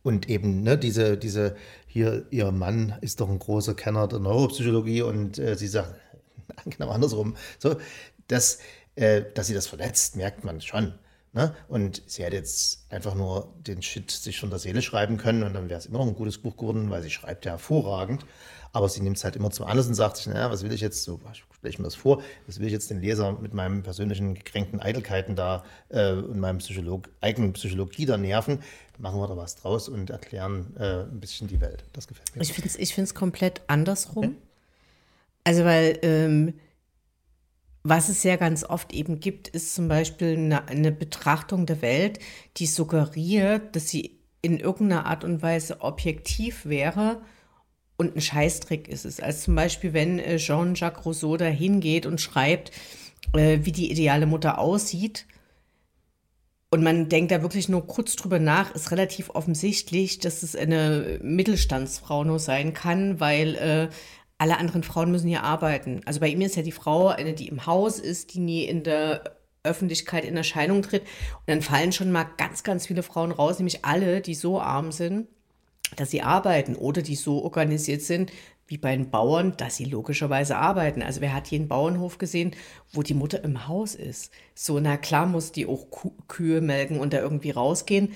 und 0.03 0.29
eben 0.29 0.63
ne, 0.63 0.77
diese, 0.77 1.17
diese, 1.17 1.55
hier, 1.87 2.25
ihr 2.31 2.51
Mann 2.51 2.97
ist 3.01 3.21
doch 3.21 3.29
ein 3.29 3.39
großer 3.39 3.75
Kenner 3.75 4.07
der 4.07 4.19
Neuropsychologie 4.19 5.01
und 5.01 5.37
äh, 5.37 5.55
sie 5.55 5.67
sagt, 5.67 5.95
genau 6.65 6.89
andersrum, 6.89 7.35
so, 7.59 7.77
dass, 8.27 8.59
äh, 8.95 9.23
dass 9.33 9.47
sie 9.47 9.53
das 9.53 9.67
verletzt, 9.67 10.15
merkt 10.15 10.43
man 10.43 10.61
schon. 10.61 10.93
Ne? 11.33 11.55
Und 11.69 12.03
sie 12.07 12.23
hätte 12.23 12.35
jetzt 12.35 12.85
einfach 12.89 13.15
nur 13.15 13.53
den 13.65 13.81
Shit 13.81 14.11
sich 14.11 14.39
von 14.39 14.49
der 14.49 14.59
Seele 14.59 14.81
schreiben 14.81 15.17
können 15.17 15.43
und 15.43 15.53
dann 15.53 15.69
wäre 15.69 15.79
es 15.79 15.85
immer 15.85 15.99
noch 15.99 16.07
ein 16.07 16.15
gutes 16.15 16.37
Buch 16.37 16.57
geworden, 16.57 16.89
weil 16.89 17.01
sie 17.01 17.09
schreibt 17.09 17.45
ja 17.45 17.51
hervorragend. 17.51 18.25
Aber 18.73 18.87
sie 18.89 19.01
nimmt 19.01 19.17
es 19.17 19.23
halt 19.23 19.35
immer 19.35 19.51
zum 19.51 19.65
Anlass 19.65 19.87
und 19.87 19.95
sagt 19.95 20.17
sich, 20.17 20.27
naja, 20.27 20.49
was 20.49 20.63
will 20.63 20.71
ich 20.71 20.81
jetzt, 20.81 21.03
so 21.03 21.19
stelle 21.57 21.69
ich 21.69 21.79
mir 21.79 21.85
das 21.85 21.95
vor, 21.95 22.23
was 22.47 22.59
will 22.59 22.67
ich 22.67 22.73
jetzt 22.73 22.89
den 22.89 23.01
Leser 23.01 23.33
mit 23.33 23.53
meinen 23.53 23.83
persönlichen 23.83 24.33
gekränkten 24.33 24.79
Eitelkeiten 24.79 25.35
da 25.35 25.63
äh, 25.89 26.13
und 26.13 26.39
meinem 26.39 26.57
Psycholog, 26.59 27.09
eigenen 27.21 27.53
Psychologie 27.53 28.05
da 28.05 28.17
nerven. 28.17 28.59
Machen 28.97 29.19
wir 29.19 29.27
da 29.27 29.37
was 29.37 29.55
draus 29.55 29.89
und 29.89 30.09
erklären 30.09 30.75
äh, 30.79 31.03
ein 31.03 31.19
bisschen 31.19 31.47
die 31.47 31.59
Welt. 31.59 31.83
Das 31.93 32.07
gefällt 32.07 32.35
mir. 32.35 32.41
Ich 32.41 32.53
finde 32.53 32.69
es 32.69 32.77
ich 32.77 33.13
komplett 33.13 33.61
andersrum. 33.67 34.25
Okay. 34.25 34.35
Also, 35.43 35.65
weil 35.65 35.99
ähm, 36.01 36.53
was 37.83 38.09
es 38.09 38.23
ja 38.23 38.35
ganz 38.35 38.63
oft 38.63 38.93
eben 38.93 39.19
gibt, 39.19 39.47
ist 39.47 39.73
zum 39.73 39.87
Beispiel 39.87 40.37
eine, 40.37 40.67
eine 40.67 40.91
Betrachtung 40.91 41.65
der 41.65 41.81
Welt, 41.81 42.19
die 42.57 42.67
suggeriert, 42.67 43.75
dass 43.75 43.89
sie 43.89 44.19
in 44.41 44.59
irgendeiner 44.59 45.05
Art 45.05 45.23
und 45.23 45.41
Weise 45.41 45.81
objektiv 45.81 46.65
wäre 46.65 47.21
und 47.97 48.15
ein 48.15 48.21
Scheißtrick 48.21 48.87
ist 48.87 49.05
es. 49.05 49.19
Also 49.19 49.45
zum 49.45 49.55
Beispiel, 49.55 49.93
wenn 49.93 50.19
äh, 50.19 50.37
Jean-Jacques 50.37 51.05
Rousseau 51.05 51.37
da 51.37 51.45
hingeht 51.45 52.05
und 52.05 52.19
schreibt, 52.19 52.71
äh, 53.33 53.59
wie 53.61 53.71
die 53.71 53.91
ideale 53.91 54.25
Mutter 54.25 54.57
aussieht, 54.57 55.27
und 56.73 56.83
man 56.83 57.09
denkt 57.09 57.33
da 57.33 57.41
wirklich 57.41 57.67
nur 57.67 57.85
kurz 57.85 58.15
drüber 58.15 58.39
nach, 58.39 58.73
ist 58.73 58.91
relativ 58.91 59.29
offensichtlich, 59.31 60.19
dass 60.19 60.41
es 60.41 60.55
eine 60.55 61.19
Mittelstandsfrau 61.21 62.23
nur 62.23 62.39
sein 62.39 62.73
kann, 62.73 63.19
weil 63.19 63.55
äh, 63.55 63.89
alle 64.41 64.57
anderen 64.57 64.81
Frauen 64.81 65.11
müssen 65.11 65.27
hier 65.27 65.43
arbeiten. 65.43 66.01
Also 66.05 66.19
bei 66.19 66.27
ihm 66.27 66.41
ist 66.41 66.55
ja 66.55 66.63
die 66.63 66.71
Frau 66.71 67.09
eine, 67.09 67.33
die 67.33 67.47
im 67.47 67.67
Haus 67.67 67.99
ist, 67.99 68.33
die 68.33 68.39
nie 68.39 68.63
in 68.63 68.81
der 68.81 69.35
Öffentlichkeit 69.61 70.25
in 70.25 70.35
Erscheinung 70.35 70.81
tritt. 70.81 71.03
Und 71.03 71.43
dann 71.45 71.61
fallen 71.61 71.91
schon 71.91 72.11
mal 72.11 72.25
ganz, 72.37 72.63
ganz 72.63 72.87
viele 72.87 73.03
Frauen 73.03 73.31
raus, 73.31 73.59
nämlich 73.59 73.85
alle, 73.85 74.19
die 74.19 74.33
so 74.33 74.59
arm 74.59 74.91
sind, 74.91 75.27
dass 75.95 76.09
sie 76.09 76.23
arbeiten 76.23 76.75
oder 76.75 77.03
die 77.03 77.15
so 77.15 77.43
organisiert 77.43 78.01
sind, 78.01 78.31
wie 78.65 78.79
bei 78.79 78.95
den 78.95 79.11
Bauern, 79.11 79.53
dass 79.57 79.75
sie 79.75 79.85
logischerweise 79.85 80.57
arbeiten. 80.57 81.03
Also 81.03 81.21
wer 81.21 81.35
hat 81.35 81.45
hier 81.45 81.59
einen 81.59 81.67
Bauernhof 81.67 82.17
gesehen, 82.17 82.55
wo 82.93 83.03
die 83.03 83.13
Mutter 83.13 83.43
im 83.43 83.67
Haus 83.67 83.93
ist? 83.93 84.31
So, 84.55 84.79
na 84.79 84.97
klar 84.97 85.27
muss 85.27 85.51
die 85.51 85.67
auch 85.67 85.85
Kühe 86.27 86.61
melken 86.61 86.99
und 86.99 87.13
da 87.13 87.19
irgendwie 87.19 87.51
rausgehen. 87.51 88.13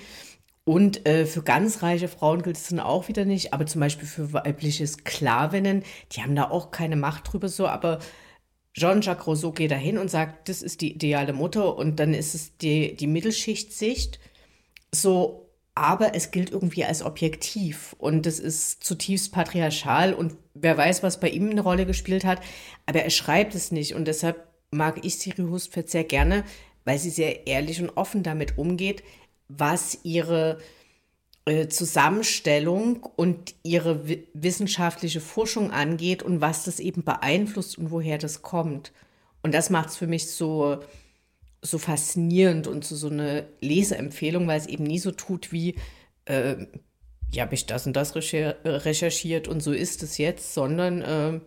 Und 0.68 1.06
äh, 1.06 1.26
für 1.26 1.42
ganz 1.42 1.84
reiche 1.84 2.08
Frauen 2.08 2.42
gilt 2.42 2.56
es 2.56 2.66
dann 2.66 2.80
auch 2.80 3.06
wieder 3.06 3.24
nicht, 3.24 3.54
aber 3.54 3.66
zum 3.66 3.80
Beispiel 3.80 4.08
für 4.08 4.32
weibliche 4.32 4.84
Sklavinnen, 4.84 5.84
die 6.10 6.22
haben 6.22 6.34
da 6.34 6.50
auch 6.50 6.72
keine 6.72 6.96
Macht 6.96 7.32
drüber 7.32 7.48
so, 7.48 7.68
aber 7.68 8.00
Jean-Jacques 8.74 9.28
Rousseau 9.28 9.52
geht 9.52 9.70
dahin 9.70 9.96
und 9.96 10.10
sagt, 10.10 10.48
das 10.48 10.62
ist 10.62 10.80
die 10.80 10.92
ideale 10.92 11.32
Mutter 11.32 11.76
und 11.76 12.00
dann 12.00 12.12
ist 12.12 12.34
es 12.34 12.56
die, 12.56 12.96
die 12.96 13.06
Mittelschichtsicht. 13.06 14.18
So, 14.92 15.52
aber 15.76 16.16
es 16.16 16.32
gilt 16.32 16.50
irgendwie 16.50 16.84
als 16.84 17.00
objektiv 17.00 17.94
und 17.98 18.26
es 18.26 18.40
ist 18.40 18.82
zutiefst 18.82 19.30
patriarchal 19.30 20.14
und 20.14 20.34
wer 20.54 20.76
weiß, 20.76 21.04
was 21.04 21.20
bei 21.20 21.28
ihm 21.28 21.48
eine 21.48 21.60
Rolle 21.60 21.86
gespielt 21.86 22.24
hat, 22.24 22.40
aber 22.86 23.02
er 23.02 23.10
schreibt 23.10 23.54
es 23.54 23.70
nicht 23.70 23.94
und 23.94 24.08
deshalb 24.08 24.48
mag 24.72 25.04
ich 25.04 25.16
Siri 25.18 25.42
Hustvedt 25.42 25.90
sehr 25.90 26.04
gerne, 26.04 26.42
weil 26.84 26.98
sie 26.98 27.10
sehr 27.10 27.46
ehrlich 27.46 27.80
und 27.80 27.90
offen 27.90 28.24
damit 28.24 28.58
umgeht, 28.58 29.04
was 29.48 29.98
ihre 30.02 30.58
äh, 31.44 31.68
Zusammenstellung 31.68 33.02
und 33.16 33.54
ihre 33.62 34.06
wissenschaftliche 34.34 35.20
Forschung 35.20 35.70
angeht 35.70 36.22
und 36.22 36.40
was 36.40 36.64
das 36.64 36.80
eben 36.80 37.04
beeinflusst 37.04 37.78
und 37.78 37.90
woher 37.90 38.18
das 38.18 38.42
kommt. 38.42 38.92
Und 39.42 39.54
das 39.54 39.70
macht 39.70 39.90
es 39.90 39.96
für 39.96 40.06
mich 40.06 40.30
so 40.30 40.80
so 41.66 41.78
faszinierend 41.78 42.66
und 42.66 42.84
so, 42.84 42.96
so 42.96 43.08
eine 43.08 43.46
Leseempfehlung, 43.60 44.46
weil 44.46 44.58
es 44.58 44.66
eben 44.66 44.84
nie 44.84 44.98
so 44.98 45.10
tut 45.10 45.52
wie, 45.52 45.76
äh, 46.26 46.66
ja, 47.32 47.44
habe 47.44 47.54
ich 47.54 47.66
das 47.66 47.86
und 47.86 47.94
das 47.94 48.14
recherchiert 48.14 49.48
und 49.48 49.62
so 49.62 49.72
ist 49.72 50.02
es 50.02 50.18
jetzt, 50.18 50.54
sondern 50.54 51.02
äh, 51.02 51.40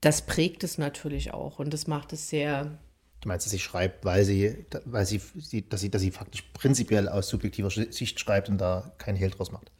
das 0.00 0.22
prägt 0.22 0.64
es 0.64 0.78
natürlich 0.78 1.34
auch 1.34 1.58
und 1.58 1.72
das 1.74 1.86
macht 1.86 2.12
es 2.12 2.28
sehr. 2.28 2.78
Du 3.20 3.28
meinst, 3.28 3.44
dass 3.46 3.50
sie 3.50 3.58
schreibt, 3.58 4.04
weil 4.04 4.24
sie, 4.24 4.64
weil 4.86 5.04
sie, 5.04 5.20
dass 5.68 5.80
sie, 5.80 5.90
dass 5.90 6.00
sie 6.00 6.10
faktisch 6.10 6.42
prinzipiell 6.54 7.08
aus 7.08 7.28
subjektiver 7.28 7.70
Sicht 7.70 8.18
schreibt 8.18 8.48
und 8.48 8.58
da 8.58 8.92
kein 8.98 9.16
Hehl 9.16 9.30
draus 9.30 9.52
macht? 9.52 9.70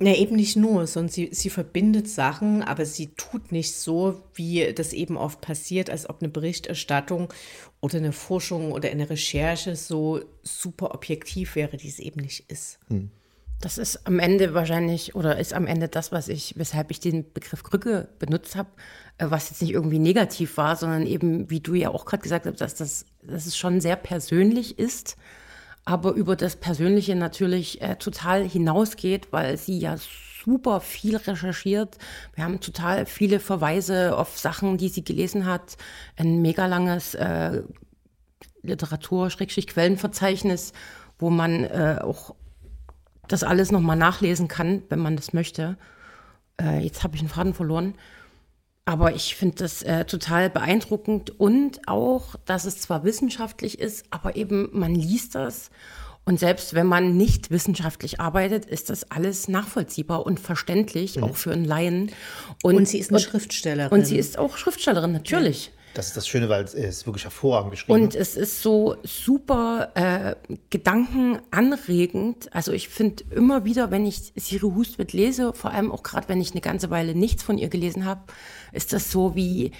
Ja, 0.00 0.12
eben 0.14 0.34
nicht 0.34 0.56
nur, 0.56 0.88
sondern 0.88 1.12
sie, 1.12 1.28
sie 1.32 1.50
verbindet 1.50 2.08
Sachen, 2.08 2.62
aber 2.62 2.84
sie 2.84 3.14
tut 3.14 3.52
nicht 3.52 3.74
so, 3.74 4.20
wie 4.34 4.72
das 4.74 4.92
eben 4.92 5.16
oft 5.16 5.40
passiert, 5.40 5.88
als 5.88 6.10
ob 6.10 6.20
eine 6.20 6.30
Berichterstattung 6.30 7.32
oder 7.80 7.98
eine 7.98 8.12
Forschung 8.12 8.72
oder 8.72 8.90
eine 8.90 9.08
Recherche 9.08 9.76
so 9.76 10.20
super 10.42 10.92
objektiv 10.94 11.54
wäre, 11.54 11.76
die 11.76 11.88
es 11.88 12.00
eben 12.00 12.20
nicht 12.20 12.50
ist. 12.50 12.80
Hm. 12.88 13.10
Das 13.60 13.78
ist 13.78 14.06
am 14.06 14.18
Ende 14.18 14.52
wahrscheinlich 14.52 15.14
oder 15.14 15.38
ist 15.38 15.54
am 15.54 15.66
Ende 15.66 15.88
das, 15.88 16.12
was 16.12 16.28
ich, 16.28 16.54
weshalb 16.56 16.90
ich 16.90 17.00
den 17.00 17.32
Begriff 17.32 17.62
Krücke 17.62 18.08
benutzt 18.18 18.56
habe, 18.56 18.68
äh, 19.18 19.26
was 19.28 19.50
jetzt 19.50 19.62
nicht 19.62 19.72
irgendwie 19.72 19.98
negativ 19.98 20.56
war, 20.56 20.76
sondern 20.76 21.06
eben, 21.06 21.50
wie 21.50 21.60
du 21.60 21.74
ja 21.74 21.90
auch 21.90 22.04
gerade 22.04 22.22
gesagt 22.22 22.46
hast, 22.46 22.60
dass, 22.60 22.74
das, 22.74 23.06
dass 23.22 23.46
es 23.46 23.56
schon 23.56 23.80
sehr 23.80 23.96
persönlich 23.96 24.78
ist 24.78 25.16
aber 25.84 26.12
über 26.12 26.36
das 26.36 26.56
Persönliche 26.56 27.14
natürlich 27.14 27.82
äh, 27.82 27.96
total 27.96 28.48
hinausgeht, 28.48 29.28
weil 29.32 29.58
sie 29.58 29.78
ja 29.78 29.96
super 30.44 30.80
viel 30.80 31.16
recherchiert. 31.16 31.98
Wir 32.34 32.44
haben 32.44 32.60
total 32.60 33.06
viele 33.06 33.40
Verweise 33.40 34.16
auf 34.16 34.38
Sachen, 34.38 34.78
die 34.78 34.88
sie 34.88 35.04
gelesen 35.04 35.46
hat. 35.46 35.76
Ein 36.16 36.42
mega 36.42 36.66
langes 36.66 37.14
äh, 37.14 37.62
Literatur-Quellenverzeichnis, 38.62 40.72
wo 41.18 41.30
man 41.30 41.64
äh, 41.64 41.98
auch 42.02 42.34
das 43.28 43.42
alles 43.42 43.72
nochmal 43.72 43.96
nachlesen 43.96 44.48
kann, 44.48 44.82
wenn 44.88 44.98
man 44.98 45.16
das 45.16 45.32
möchte. 45.32 45.76
Äh, 46.60 46.80
jetzt 46.80 47.02
habe 47.02 47.16
ich 47.16 47.20
einen 47.20 47.30
Faden 47.30 47.54
verloren. 47.54 47.94
Aber 48.86 49.14
ich 49.14 49.34
finde 49.34 49.56
das 49.56 49.82
äh, 49.82 50.04
total 50.04 50.50
beeindruckend 50.50 51.40
und 51.40 51.88
auch, 51.88 52.34
dass 52.44 52.66
es 52.66 52.80
zwar 52.80 53.02
wissenschaftlich 53.02 53.78
ist, 53.78 54.04
aber 54.10 54.36
eben 54.36 54.68
man 54.72 54.94
liest 54.94 55.34
das 55.34 55.70
und 56.24 56.40
selbst 56.40 56.74
wenn 56.74 56.86
man 56.86 57.16
nicht 57.16 57.50
wissenschaftlich 57.50 58.18
arbeitet, 58.18 58.64
ist 58.64 58.88
das 58.88 59.10
alles 59.10 59.48
nachvollziehbar 59.48 60.24
und 60.24 60.40
verständlich, 60.40 61.16
mhm. 61.16 61.24
auch 61.24 61.36
für 61.36 61.52
einen 61.52 61.66
Laien. 61.66 62.10
Und, 62.62 62.76
und 62.76 62.88
sie 62.88 62.98
ist 62.98 63.10
eine 63.10 63.18
und, 63.18 63.24
Schriftstellerin. 63.24 63.92
Und 63.92 64.06
sie 64.06 64.16
ist 64.16 64.38
auch 64.38 64.56
Schriftstellerin, 64.56 65.12
natürlich. 65.12 65.66
Ja. 65.66 65.72
Das 65.94 66.08
ist 66.08 66.16
das 66.16 66.26
Schöne, 66.26 66.48
weil 66.48 66.64
es 66.64 66.74
ist 66.74 67.06
wirklich 67.06 67.24
hervorragend 67.24 67.70
geschrieben. 67.70 68.02
Und 68.02 68.14
es 68.14 68.36
ist 68.36 68.62
so 68.62 68.96
super 69.04 69.92
äh, 69.94 70.34
gedankenanregend. 70.70 72.52
Also 72.52 72.72
ich 72.72 72.88
finde 72.88 73.24
immer 73.30 73.64
wieder, 73.64 73.90
wenn 73.92 74.04
ich 74.04 74.32
Siri 74.36 74.70
Hustvedt 74.74 75.12
lese, 75.12 75.52
vor 75.52 75.70
allem 75.70 75.92
auch 75.92 76.02
gerade, 76.02 76.28
wenn 76.28 76.40
ich 76.40 76.50
eine 76.50 76.60
ganze 76.60 76.90
Weile 76.90 77.14
nichts 77.14 77.44
von 77.44 77.58
ihr 77.58 77.68
gelesen 77.68 78.04
habe, 78.04 78.24
ist 78.72 78.92
das 78.92 79.12
so 79.12 79.36
wie, 79.36 79.70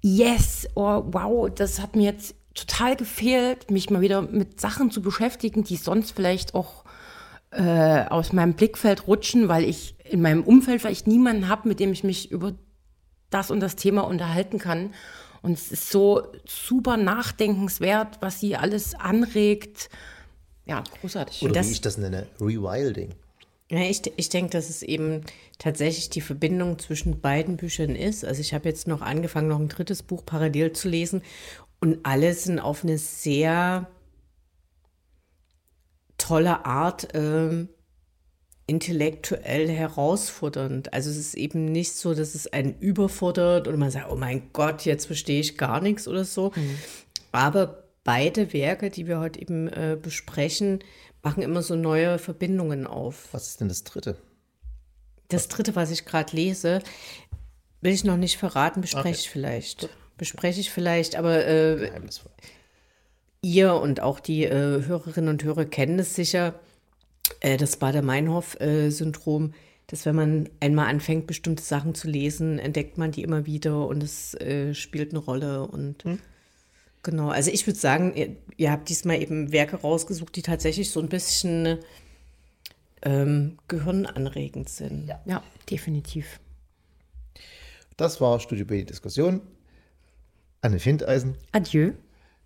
yes, 0.00 0.66
oh 0.74 1.04
wow, 1.06 1.50
das 1.54 1.80
hat 1.80 1.94
mir 1.94 2.04
jetzt 2.04 2.34
total 2.54 2.96
gefehlt, 2.96 3.70
mich 3.70 3.90
mal 3.90 4.00
wieder 4.00 4.22
mit 4.22 4.60
Sachen 4.60 4.90
zu 4.90 5.02
beschäftigen, 5.02 5.64
die 5.64 5.76
sonst 5.76 6.12
vielleicht 6.12 6.54
auch 6.54 6.84
äh, 7.50 8.04
aus 8.06 8.32
meinem 8.32 8.54
Blickfeld 8.54 9.06
rutschen, 9.06 9.48
weil 9.48 9.64
ich 9.64 9.96
in 10.04 10.22
meinem 10.22 10.42
Umfeld 10.42 10.80
vielleicht 10.80 11.06
niemanden 11.06 11.48
habe, 11.48 11.68
mit 11.68 11.80
dem 11.80 11.92
ich 11.92 12.04
mich 12.04 12.30
über 12.30 12.54
das 13.30 13.50
und 13.50 13.60
das 13.60 13.76
Thema 13.76 14.02
unterhalten 14.02 14.58
kann. 14.58 14.94
Und 15.44 15.52
es 15.52 15.70
ist 15.70 15.90
so 15.90 16.22
super 16.46 16.96
nachdenkenswert, 16.96 18.16
was 18.22 18.40
sie 18.40 18.56
alles 18.56 18.94
anregt. 18.94 19.90
Ja, 20.64 20.82
großartig. 21.02 21.42
Oder 21.42 21.52
das, 21.52 21.68
wie 21.68 21.72
ich 21.72 21.80
das 21.82 21.98
nenne, 21.98 22.26
Rewilding. 22.40 23.10
Ja, 23.70 23.80
ich, 23.80 24.00
ich 24.16 24.30
denke, 24.30 24.52
dass 24.52 24.70
es 24.70 24.82
eben 24.82 25.20
tatsächlich 25.58 26.08
die 26.08 26.22
Verbindung 26.22 26.78
zwischen 26.78 27.20
beiden 27.20 27.58
Büchern 27.58 27.94
ist. 27.94 28.24
Also 28.24 28.40
ich 28.40 28.54
habe 28.54 28.70
jetzt 28.70 28.86
noch 28.86 29.02
angefangen, 29.02 29.48
noch 29.48 29.60
ein 29.60 29.68
drittes 29.68 30.02
Buch 30.02 30.24
parallel 30.24 30.72
zu 30.72 30.88
lesen 30.88 31.20
und 31.78 31.98
alle 32.04 32.32
sind 32.32 32.58
auf 32.58 32.82
eine 32.82 32.96
sehr 32.96 33.86
tolle 36.16 36.64
Art 36.64 37.08
ähm, 37.12 37.68
intellektuell 38.66 39.68
herausfordernd. 39.68 40.92
Also 40.92 41.10
es 41.10 41.16
ist 41.16 41.34
eben 41.34 41.66
nicht 41.66 41.92
so, 41.92 42.14
dass 42.14 42.34
es 42.34 42.52
einen 42.52 42.78
überfordert 42.78 43.68
und 43.68 43.78
man 43.78 43.90
sagt, 43.90 44.10
oh 44.10 44.16
mein 44.16 44.50
Gott, 44.52 44.84
jetzt 44.84 45.06
verstehe 45.06 45.40
ich 45.40 45.58
gar 45.58 45.80
nichts 45.80 46.08
oder 46.08 46.24
so. 46.24 46.52
Mhm. 46.54 46.78
Aber 47.32 47.84
beide 48.04 48.52
Werke, 48.52 48.90
die 48.90 49.06
wir 49.06 49.18
heute 49.18 49.40
eben 49.40 49.68
äh, 49.68 49.98
besprechen, 50.00 50.78
machen 51.22 51.42
immer 51.42 51.62
so 51.62 51.76
neue 51.76 52.18
Verbindungen 52.18 52.86
auf. 52.86 53.28
Was 53.32 53.48
ist 53.48 53.60
denn 53.60 53.68
das 53.68 53.84
dritte? 53.84 54.16
Das 55.28 55.48
dritte, 55.48 55.74
was 55.74 55.90
ich 55.90 56.04
gerade 56.04 56.34
lese, 56.34 56.80
will 57.80 57.92
ich 57.92 58.04
noch 58.04 58.16
nicht 58.16 58.38
verraten, 58.38 58.80
bespreche 58.80 59.08
okay. 59.08 59.18
ich 59.18 59.30
vielleicht. 59.30 59.88
Bespreche 60.16 60.60
ich 60.60 60.70
vielleicht, 60.70 61.16
aber 61.16 61.44
äh, 61.44 61.90
ihr 63.42 63.74
und 63.74 64.00
auch 64.00 64.20
die 64.20 64.44
äh, 64.44 64.84
Hörerinnen 64.84 65.28
und 65.28 65.44
Hörer 65.44 65.64
kennen 65.64 65.98
es 65.98 66.14
sicher 66.14 66.54
äh, 67.40 67.56
das 67.56 67.76
Bader-Meinhof-Syndrom, 67.76 69.54
dass 69.86 70.06
wenn 70.06 70.16
man 70.16 70.48
einmal 70.60 70.88
anfängt, 70.88 71.26
bestimmte 71.26 71.62
Sachen 71.62 71.94
zu 71.94 72.08
lesen, 72.08 72.58
entdeckt 72.58 72.98
man 72.98 73.12
die 73.12 73.22
immer 73.22 73.46
wieder 73.46 73.86
und 73.86 74.02
es 74.02 74.34
äh, 74.34 74.74
spielt 74.74 75.10
eine 75.10 75.20
Rolle. 75.20 75.66
Und 75.66 76.04
hm. 76.04 76.18
genau, 77.02 77.28
also 77.28 77.50
ich 77.50 77.66
würde 77.66 77.78
sagen, 77.78 78.14
ihr, 78.14 78.36
ihr, 78.56 78.70
habt 78.70 78.88
diesmal 78.88 79.20
eben 79.20 79.52
Werke 79.52 79.76
rausgesucht, 79.76 80.34
die 80.36 80.42
tatsächlich 80.42 80.90
so 80.90 81.00
ein 81.00 81.08
bisschen 81.08 81.78
ähm, 83.02 83.58
gehirnanregend 83.68 84.68
sind. 84.68 85.06
Ja. 85.08 85.20
ja, 85.26 85.42
definitiv. 85.70 86.40
Das 87.96 88.20
war 88.20 88.40
Studio 88.40 88.64
B 88.64 88.84
Diskussion. 88.84 89.42
Anne 90.62 90.78
Findeisen. 90.78 91.36
Adieu. 91.52 91.92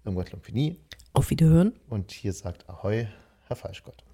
Irgendwas 0.04 0.32
Lompini. 0.32 0.76
Auf 1.12 1.30
Wiederhören. 1.30 1.72
Und 1.88 2.10
hier 2.10 2.32
sagt 2.32 2.68
Ahoi, 2.68 3.06
Herr 3.46 3.56
Falschgott. 3.56 4.07